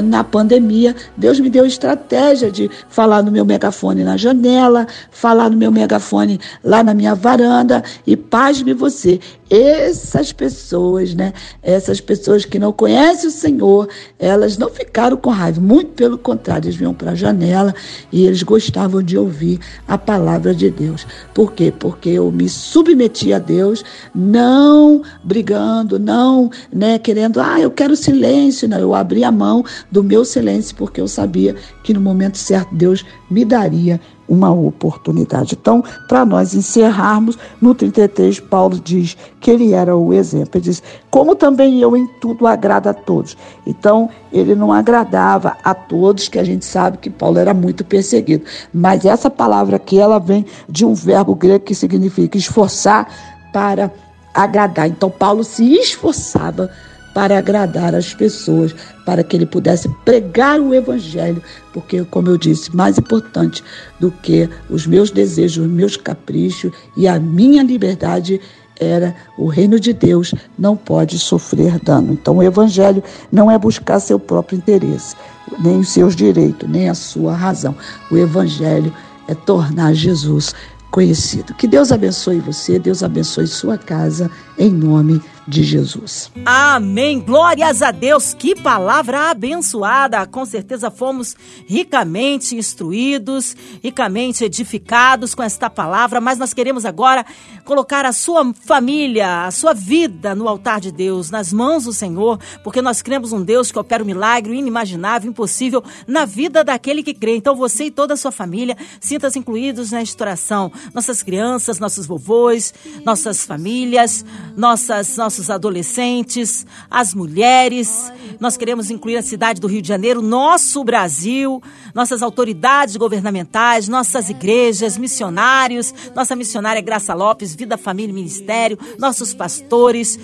na 0.03 0.23
pandemia, 0.23 0.95
Deus 1.17 1.39
me 1.39 1.49
deu 1.49 1.65
estratégia 1.65 2.49
de 2.49 2.69
falar 2.87 3.21
no 3.21 3.31
meu 3.31 3.43
megafone 3.43 4.03
na 4.03 4.15
janela, 4.15 4.87
falar 5.11 5.49
no 5.49 5.57
meu 5.57 5.71
megafone 5.71 6.39
lá 6.63 6.81
na 6.83 6.93
minha 6.93 7.13
varanda 7.13 7.83
e 8.07 8.15
pasme 8.15 8.73
você, 8.73 9.19
essas 9.49 10.31
pessoas, 10.31 11.13
né? 11.15 11.33
Essas 11.63 11.99
pessoas 11.99 12.45
que 12.45 12.59
não 12.59 12.71
conhecem 12.71 13.27
o 13.27 13.31
Senhor, 13.31 13.89
elas 14.19 14.57
não 14.57 14.69
ficaram 14.69 15.17
com 15.17 15.29
raiva, 15.29 15.59
muito 15.59 15.91
pelo 15.91 16.17
contrário, 16.17 16.67
eles 16.67 16.75
vinham 16.75 16.93
para 16.93 17.11
a 17.11 17.15
janela 17.15 17.73
e 18.11 18.25
eles 18.25 18.43
gostavam 18.43 19.01
de 19.01 19.17
ouvir 19.17 19.59
a 19.87 19.97
palavra 19.97 20.53
de 20.53 20.69
Deus. 20.69 21.07
Por 21.33 21.53
quê? 21.53 21.73
Porque 21.77 22.09
eu 22.09 22.31
me 22.31 22.47
submeti 22.47 23.33
a 23.33 23.39
Deus, 23.39 23.83
não 24.13 25.01
brigando, 25.23 25.97
não, 25.97 26.51
né, 26.71 26.99
querendo, 26.99 27.39
ah, 27.39 27.59
eu 27.59 27.71
quero 27.71 27.95
silêncio, 27.95 28.67
não, 28.67 28.79
eu 28.79 28.93
abri 28.93 29.23
a 29.23 29.31
mão 29.31 29.63
do 29.91 30.03
meu 30.03 30.23
silêncio 30.23 30.75
porque 30.75 31.01
eu 31.01 31.07
sabia 31.07 31.55
que 31.83 31.93
no 31.93 32.01
momento 32.01 32.37
certo 32.37 32.73
Deus 32.75 33.03
me 33.29 33.43
daria 33.43 33.99
uma 34.29 34.51
oportunidade. 34.51 35.57
Então, 35.59 35.83
para 36.07 36.23
nós 36.23 36.53
encerrarmos, 36.53 37.37
no 37.59 37.73
33, 37.73 38.39
Paulo 38.39 38.79
diz 38.79 39.17
que 39.39 39.49
ele 39.49 39.73
era 39.73 39.95
o 39.95 40.13
exemplo. 40.13 40.51
Ele 40.55 40.63
diz: 40.63 40.83
Como 41.09 41.35
também 41.35 41.79
eu 41.79 41.95
em 41.95 42.05
tudo 42.19 42.45
agrado 42.45 42.87
a 42.87 42.93
todos. 42.93 43.37
Então, 43.65 44.09
ele 44.31 44.55
não 44.55 44.71
agradava 44.71 45.55
a 45.63 45.73
todos, 45.73 46.27
que 46.27 46.39
a 46.39 46.43
gente 46.43 46.65
sabe 46.65 46.97
que 46.97 47.09
Paulo 47.09 47.39
era 47.39 47.53
muito 47.53 47.83
perseguido. 47.83 48.45
Mas 48.73 49.05
essa 49.05 49.29
palavra 49.29 49.77
aqui, 49.77 49.99
ela 49.99 50.19
vem 50.19 50.45
de 50.67 50.85
um 50.85 50.93
verbo 50.93 51.35
grego 51.35 51.65
que 51.65 51.75
significa 51.75 52.37
esforçar 52.37 53.07
para 53.53 53.91
agradar. 54.33 54.87
Então, 54.87 55.09
Paulo 55.09 55.43
se 55.43 55.73
esforçava 55.73 56.69
para 57.13 57.37
agradar 57.37 57.95
as 57.95 58.13
pessoas, 58.13 58.73
para 59.05 59.23
que 59.23 59.35
ele 59.35 59.45
pudesse 59.45 59.89
pregar 60.05 60.59
o 60.59 60.73
evangelho, 60.73 61.41
porque, 61.73 62.03
como 62.05 62.29
eu 62.29 62.37
disse, 62.37 62.73
mais 62.75 62.97
importante 62.97 63.63
do 63.99 64.11
que 64.11 64.47
os 64.69 64.85
meus 64.85 65.09
desejos, 65.09 65.65
os 65.65 65.71
meus 65.71 65.97
caprichos 65.97 66.71
e 66.95 67.07
a 67.07 67.19
minha 67.19 67.63
liberdade 67.63 68.39
era 68.79 69.15
o 69.37 69.47
reino 69.47 69.79
de 69.79 69.93
Deus 69.93 70.33
não 70.57 70.75
pode 70.75 71.19
sofrer 71.19 71.79
dano. 71.79 72.13
Então, 72.13 72.37
o 72.37 72.43
evangelho 72.43 73.03
não 73.31 73.51
é 73.51 73.57
buscar 73.57 73.99
seu 73.99 74.19
próprio 74.19 74.57
interesse, 74.57 75.15
nem 75.59 75.79
os 75.79 75.89
seus 75.89 76.15
direitos, 76.15 76.69
nem 76.69 76.89
a 76.89 76.93
sua 76.93 77.33
razão. 77.33 77.75
O 78.09 78.17
evangelho 78.17 78.93
é 79.27 79.35
tornar 79.35 79.93
Jesus 79.93 80.53
conhecido. 80.91 81.53
Que 81.53 81.67
Deus 81.67 81.91
abençoe 81.91 82.39
você, 82.39 82.79
Deus 82.79 83.03
abençoe 83.03 83.47
sua 83.47 83.77
casa, 83.77 84.29
em 84.57 84.71
nome 84.71 85.19
de 85.19 85.23
Jesus. 85.51 86.31
Amém. 86.45 87.19
Glórias 87.19 87.81
a 87.81 87.91
Deus. 87.91 88.33
Que 88.33 88.55
palavra 88.55 89.31
abençoada. 89.31 90.25
Com 90.27 90.45
certeza 90.45 90.91
fomos 90.91 91.35
ricamente 91.65 92.55
instruídos, 92.55 93.55
ricamente 93.83 94.43
edificados 94.43 95.33
com 95.33 95.41
esta 95.41 95.69
palavra, 95.69 96.21
mas 96.21 96.37
nós 96.37 96.53
queremos 96.53 96.85
agora 96.85 97.25
colocar 97.65 98.05
a 98.05 98.11
sua 98.11 98.53
família, 98.53 99.45
a 99.45 99.51
sua 99.51 99.73
vida 99.73 100.35
no 100.35 100.47
altar 100.47 100.79
de 100.79 100.91
Deus, 100.91 101.31
nas 101.31 101.51
mãos 101.51 101.85
do 101.85 101.93
Senhor, 101.93 102.39
porque 102.63 102.81
nós 102.81 103.01
cremos 103.01 103.31
um 103.33 103.41
Deus 103.41 103.71
que 103.71 103.79
opera 103.79 104.03
um 104.03 104.07
milagre 104.07 104.55
inimaginável, 104.55 105.29
impossível 105.29 105.83
na 106.07 106.25
vida 106.25 106.63
daquele 106.63 107.03
que 107.03 107.13
crê. 107.13 107.35
Então 107.35 107.55
você 107.55 107.85
e 107.85 107.91
toda 107.91 108.13
a 108.13 108.17
sua 108.17 108.31
família 108.31 108.77
sintam-se 108.99 109.39
incluídos 109.39 109.91
nesta 109.91 110.23
oração. 110.23 110.71
Nossas 110.93 111.23
crianças, 111.23 111.79
nossos 111.79 112.05
vovôs, 112.05 112.73
nossas 113.05 113.45
famílias, 113.45 114.25
nossas, 114.55 115.17
nossos 115.17 115.38
adolescentes, 115.47 116.65
as 116.89 117.13
mulheres. 117.13 118.11
Nós 118.39 118.57
queremos 118.57 118.89
incluir 118.89 119.17
a 119.17 119.21
cidade 119.21 119.61
do 119.61 119.67
Rio 119.67 119.83
de 119.83 119.87
Janeiro, 119.87 120.23
nosso 120.23 120.83
Brasil, 120.83 121.61
nossas 121.93 122.23
autoridades 122.23 122.95
governamentais, 122.95 123.87
nossas 123.87 124.29
igrejas, 124.29 124.97
missionários, 124.97 125.93
nossa 126.15 126.35
missionária 126.35 126.81
Graça 126.81 127.13
Lopes, 127.13 127.53
Vida, 127.53 127.77
Família 127.77 128.11
e 128.11 128.15
Ministério, 128.15 128.79
nossos 128.97 129.33
pastores, 129.35 130.19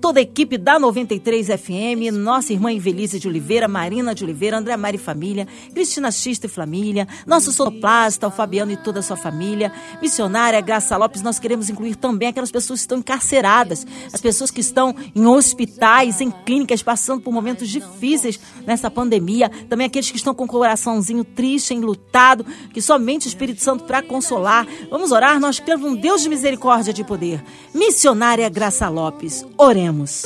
toda 0.00 0.18
a 0.18 0.22
equipe 0.22 0.58
da 0.58 0.78
93 0.78 1.46
FM, 1.46 2.12
nossa 2.12 2.52
irmã 2.52 2.72
Invelise 2.72 3.20
de 3.20 3.28
Oliveira, 3.28 3.68
Marina 3.68 4.14
de 4.14 4.24
Oliveira, 4.24 4.58
André 4.58 4.76
Mari 4.76 4.98
Família, 4.98 5.46
Cristina 5.72 6.10
Xista 6.10 6.46
e 6.46 6.48
Família, 6.48 7.06
nosso 7.26 7.52
sonoplasta, 7.52 8.26
o 8.26 8.30
Fabiano 8.30 8.72
e 8.72 8.76
toda 8.76 9.00
a 9.00 9.02
sua 9.02 9.16
família, 9.16 9.72
missionária 10.00 10.60
Graça 10.60 10.96
Lopes, 10.96 11.22
nós 11.22 11.38
queremos 11.38 11.68
incluir 11.68 11.94
também 11.94 12.28
aquelas 12.28 12.50
pessoas 12.50 12.80
que 12.80 12.84
estão 12.84 12.98
encarceradas, 12.98 13.86
as 14.12 14.20
pessoas 14.20 14.50
que 14.50 14.57
estão 14.60 14.94
em 15.14 15.26
hospitais, 15.26 16.20
em 16.20 16.30
clínicas, 16.30 16.82
passando 16.82 17.20
por 17.20 17.32
momentos 17.32 17.68
difíceis 17.68 18.38
nessa 18.66 18.90
pandemia, 18.90 19.50
também 19.68 19.86
aqueles 19.86 20.10
que 20.10 20.16
estão 20.16 20.34
com 20.34 20.44
o 20.44 20.48
coraçãozinho 20.48 21.24
triste, 21.24 21.74
enlutado, 21.74 22.44
que 22.72 22.80
somente 22.80 23.26
o 23.26 23.28
Espírito 23.28 23.62
Santo 23.62 23.84
para 23.84 24.02
consolar. 24.02 24.66
Vamos 24.90 25.12
orar, 25.12 25.40
nós 25.40 25.58
temos 25.58 25.90
um 25.90 25.94
Deus 25.94 26.22
de 26.22 26.28
misericórdia 26.28 26.92
de 26.92 27.04
poder. 27.04 27.42
Missionária 27.74 28.48
Graça 28.48 28.88
Lopes, 28.88 29.44
oremos. 29.56 30.22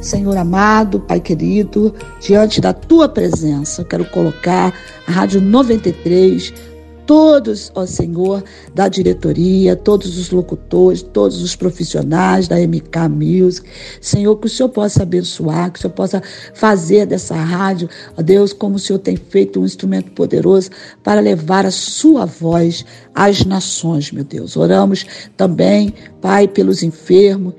Senhor 0.00 0.36
amado, 0.36 0.98
Pai 0.98 1.20
querido, 1.20 1.94
diante 2.20 2.60
da 2.60 2.72
tua 2.72 3.08
presença, 3.08 3.82
eu 3.82 3.86
quero 3.86 4.04
colocar 4.06 4.74
a 5.06 5.12
Rádio 5.12 5.40
93 5.40 6.71
todos, 7.06 7.70
ó 7.74 7.86
Senhor, 7.86 8.42
da 8.74 8.88
diretoria, 8.88 9.76
todos 9.76 10.18
os 10.18 10.30
locutores, 10.30 11.02
todos 11.02 11.42
os 11.42 11.56
profissionais 11.56 12.48
da 12.48 12.56
MK 12.56 13.08
Music. 13.10 13.68
Senhor, 14.00 14.36
que 14.36 14.46
o 14.46 14.50
Senhor 14.50 14.68
possa 14.68 15.02
abençoar, 15.02 15.70
que 15.70 15.78
o 15.78 15.82
Senhor 15.82 15.94
possa 15.94 16.22
fazer 16.54 17.06
dessa 17.06 17.34
rádio, 17.34 17.88
ó 18.16 18.22
Deus, 18.22 18.52
como 18.52 18.76
o 18.76 18.78
Senhor 18.78 18.98
tem 18.98 19.16
feito 19.16 19.60
um 19.60 19.64
instrumento 19.64 20.10
poderoso 20.12 20.70
para 21.02 21.20
levar 21.20 21.66
a 21.66 21.70
sua 21.70 22.26
voz 22.26 22.84
às 23.14 23.44
nações, 23.44 24.10
meu 24.12 24.24
Deus. 24.24 24.56
Oramos 24.56 25.06
também, 25.36 25.94
Pai, 26.20 26.46
pelos 26.46 26.82
enfermos, 26.82 27.54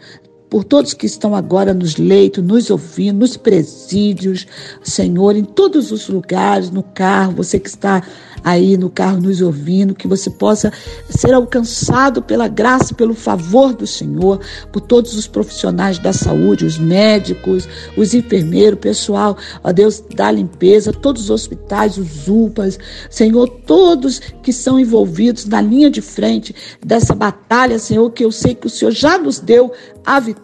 por 0.53 0.63
todos 0.63 0.93
que 0.93 1.07
estão 1.07 1.33
agora 1.33 1.73
nos 1.73 1.97
leitos, 1.97 2.43
nos 2.43 2.69
ouvindo, 2.69 3.21
nos 3.21 3.35
presídios, 3.35 4.45
Senhor, 4.83 5.35
em 5.35 5.43
todos 5.43 5.91
os 5.91 6.07
lugares, 6.07 6.69
no 6.69 6.83
carro, 6.83 7.37
você 7.37 7.59
que 7.59 7.69
está 7.69 8.03
aí 8.43 8.77
no 8.77 8.87
carro 8.87 9.19
nos 9.19 9.41
ouvindo, 9.41 9.95
que 9.95 10.07
você 10.07 10.29
possa 10.29 10.71
ser 11.09 11.33
alcançado 11.33 12.21
pela 12.21 12.47
graça, 12.47 12.93
pelo 12.93 13.15
favor 13.15 13.73
do 13.73 13.87
Senhor, 13.87 14.41
por 14.71 14.81
todos 14.81 15.15
os 15.15 15.25
profissionais 15.25 15.97
da 15.97 16.13
saúde, 16.13 16.65
os 16.65 16.77
médicos, 16.77 17.67
os 17.97 18.13
enfermeiros, 18.13 18.79
pessoal, 18.79 19.35
ó 19.63 19.71
Deus, 19.71 20.03
da 20.13 20.29
limpeza, 20.29 20.93
todos 20.93 21.23
os 21.23 21.29
hospitais, 21.31 21.97
os 21.97 22.27
UPAs, 22.27 22.77
Senhor, 23.09 23.47
todos 23.47 24.19
que 24.19 24.53
são 24.53 24.79
envolvidos 24.79 25.45
na 25.45 25.61
linha 25.61 25.89
de 25.89 26.01
frente 26.01 26.53
dessa 26.85 27.15
batalha, 27.15 27.79
Senhor, 27.79 28.11
que 28.11 28.23
eu 28.23 28.31
sei 28.31 28.53
que 28.53 28.67
o 28.67 28.69
Senhor 28.69 28.91
já 28.91 29.17
nos 29.17 29.39
deu 29.39 29.71
a 30.05 30.19
vitória. 30.19 30.42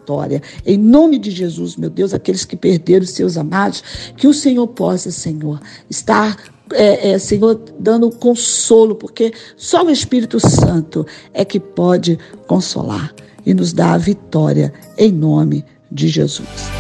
Em 0.66 0.78
nome 0.78 1.18
de 1.20 1.32
Jesus, 1.32 1.76
meu 1.76 1.90
Deus, 1.90 2.14
aqueles 2.14 2.46
que 2.46 2.56
perderam 2.56 3.06
seus 3.06 3.38
amados, 3.38 3.84
que 4.18 4.28
o 4.28 4.34
Senhor 4.34 4.68
possa, 4.68 5.12
Senhor, 5.12 5.60
estar 5.90 6.38
é, 6.74 7.12
é, 7.12 7.20
Senhor, 7.20 7.60
dando 7.80 8.12
consolo, 8.12 8.96
porque 8.96 9.34
só 9.58 9.84
o 9.84 9.90
Espírito 9.90 10.40
Santo 10.40 11.06
é 11.34 11.44
que 11.44 11.60
pode 11.60 12.18
consolar 12.48 13.14
e 13.46 13.54
nos 13.54 13.74
dar 13.74 13.94
a 13.94 13.98
vitória 13.98 14.74
em 14.98 15.12
nome 15.12 15.66
de 15.92 16.08
Jesus. 16.08 16.79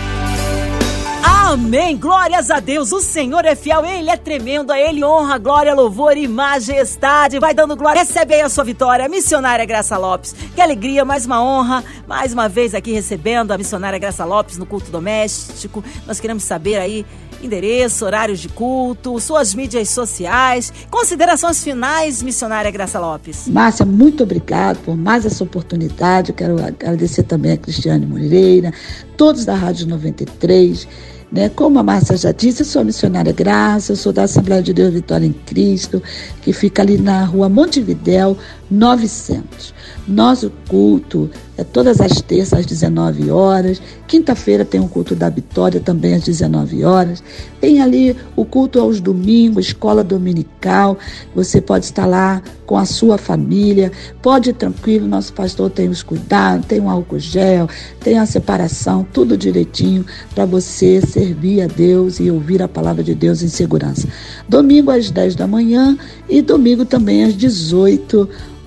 Amém. 1.49 1.97
Glórias 1.97 2.51
a 2.51 2.59
Deus. 2.59 2.91
O 2.91 3.01
Senhor 3.01 3.43
é 3.43 3.55
fiel, 3.55 3.83
Ele 3.83 4.11
é 4.11 4.15
tremendo. 4.15 4.69
A 4.69 4.79
Ele 4.79 5.03
honra, 5.03 5.39
glória, 5.39 5.73
louvor 5.73 6.15
e 6.15 6.27
majestade. 6.27 7.39
Vai 7.39 7.55
dando 7.55 7.75
glória. 7.75 8.01
Recebe 8.01 8.35
aí 8.35 8.41
a 8.41 8.49
sua 8.49 8.63
vitória. 8.63 9.09
Missionária 9.09 9.65
Graça 9.65 9.97
Lopes. 9.97 10.35
Que 10.53 10.61
alegria, 10.61 11.03
mais 11.03 11.25
uma 11.25 11.43
honra. 11.43 11.83
Mais 12.07 12.33
uma 12.33 12.47
vez 12.47 12.75
aqui 12.75 12.91
recebendo 12.91 13.51
a 13.51 13.57
missionária 13.57 13.97
Graça 13.97 14.23
Lopes 14.25 14.59
no 14.59 14.65
culto 14.67 14.91
doméstico. 14.91 15.83
Nós 16.05 16.19
queremos 16.19 16.43
saber 16.43 16.77
aí 16.77 17.03
endereço, 17.41 18.05
horários 18.05 18.39
de 18.39 18.49
culto, 18.49 19.19
suas 19.19 19.55
mídias 19.55 19.89
sociais. 19.89 20.71
Considerações 20.91 21.63
finais, 21.63 22.21
missionária 22.21 22.69
Graça 22.69 22.99
Lopes. 22.99 23.47
Márcia, 23.47 23.87
muito 23.87 24.21
obrigado 24.21 24.77
por 24.83 24.95
mais 24.95 25.25
essa 25.25 25.43
oportunidade. 25.43 26.29
Eu 26.29 26.35
quero 26.35 26.63
agradecer 26.63 27.23
também 27.23 27.53
a 27.53 27.57
Cristiane 27.57 28.05
Moreira, 28.05 28.71
todos 29.17 29.45
da 29.45 29.55
Rádio 29.55 29.87
93. 29.87 30.87
Né? 31.31 31.49
Como 31.49 31.77
a 31.77 31.83
Márcia 31.83 32.17
já 32.17 32.31
disse, 32.31 32.61
eu 32.61 32.65
sou 32.65 32.83
missionária 32.83 33.31
Graça, 33.31 33.91
eu 33.91 33.95
sou 33.95 34.11
da 34.11 34.23
Assembleia 34.23 34.63
de 34.63 34.73
Deus 34.73 34.93
Vitória 34.93 35.25
em 35.25 35.33
Cristo, 35.33 36.01
que 36.41 36.51
fica 36.51 36.81
ali 36.81 36.97
na 36.97 37.23
rua 37.23 37.47
Montevidéu, 37.47 38.37
900. 38.69 39.73
Nosso 40.07 40.51
culto 40.67 41.29
é 41.57 41.63
todas 41.63 41.99
as 41.99 42.21
terças 42.21 42.59
às 42.59 42.65
19 42.65 43.29
horas. 43.29 43.81
Quinta-feira 44.07 44.63
tem 44.63 44.79
o 44.79 44.87
culto 44.87 45.15
da 45.15 45.29
Vitória 45.29 45.79
também 45.79 46.15
às 46.15 46.23
19 46.23 46.83
horas. 46.83 47.21
Tem 47.59 47.81
ali 47.81 48.15
o 48.35 48.45
culto 48.45 48.79
aos 48.79 48.99
domingos, 49.01 49.67
escola 49.67 50.03
dominical. 50.03 50.97
Você 51.35 51.59
pode 51.59 51.85
estar 51.85 52.05
lá 52.05 52.41
com 52.65 52.77
a 52.77 52.85
sua 52.85 53.17
família. 53.17 53.91
Pode 54.21 54.51
ir 54.51 54.53
tranquilo, 54.53 55.07
nosso 55.07 55.33
pastor 55.33 55.69
tem 55.69 55.89
os 55.89 56.01
cuidados, 56.01 56.65
tem 56.65 56.79
um 56.79 56.89
álcool 56.89 57.19
gel, 57.19 57.67
tem 57.99 58.17
a 58.17 58.25
separação, 58.25 59.05
tudo 59.11 59.37
direitinho 59.37 60.05
para 60.33 60.45
você 60.45 61.01
servir 61.01 61.61
a 61.61 61.67
Deus 61.67 62.19
e 62.19 62.31
ouvir 62.31 62.61
a 62.61 62.67
palavra 62.67 63.03
de 63.03 63.13
Deus 63.13 63.41
em 63.41 63.47
segurança. 63.47 64.07
Domingo 64.47 64.91
às 64.91 65.11
10 65.11 65.35
da 65.35 65.45
manhã 65.45 65.97
e 66.29 66.41
domingo 66.41 66.85
também 66.85 67.25
às 67.25 67.35
18 67.35 68.27
horas, 68.27 68.58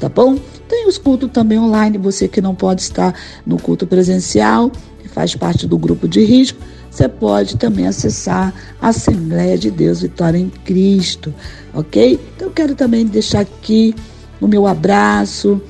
tá 0.00 0.08
bom? 0.08 0.36
Tem 0.68 0.86
os 0.86 0.98
cultos 0.98 1.30
também 1.32 1.58
online, 1.58 1.96
você 1.96 2.28
que 2.28 2.40
não 2.40 2.54
pode 2.54 2.82
estar 2.82 3.14
no 3.46 3.58
culto 3.58 3.86
presencial, 3.86 4.70
que 5.00 5.08
faz 5.08 5.34
parte 5.34 5.66
do 5.66 5.78
grupo 5.78 6.06
de 6.06 6.22
risco, 6.24 6.58
você 6.90 7.08
pode 7.08 7.56
também 7.56 7.86
acessar 7.86 8.52
a 8.80 8.88
Assembleia 8.88 9.56
de 9.56 9.70
Deus 9.70 10.02
Vitória 10.02 10.38
em 10.38 10.50
Cristo, 10.50 11.32
ok? 11.72 12.20
Então 12.36 12.48
eu 12.48 12.52
quero 12.52 12.74
também 12.74 13.06
deixar 13.06 13.40
aqui 13.40 13.94
o 14.40 14.46
meu 14.46 14.66
abraço 14.66 15.60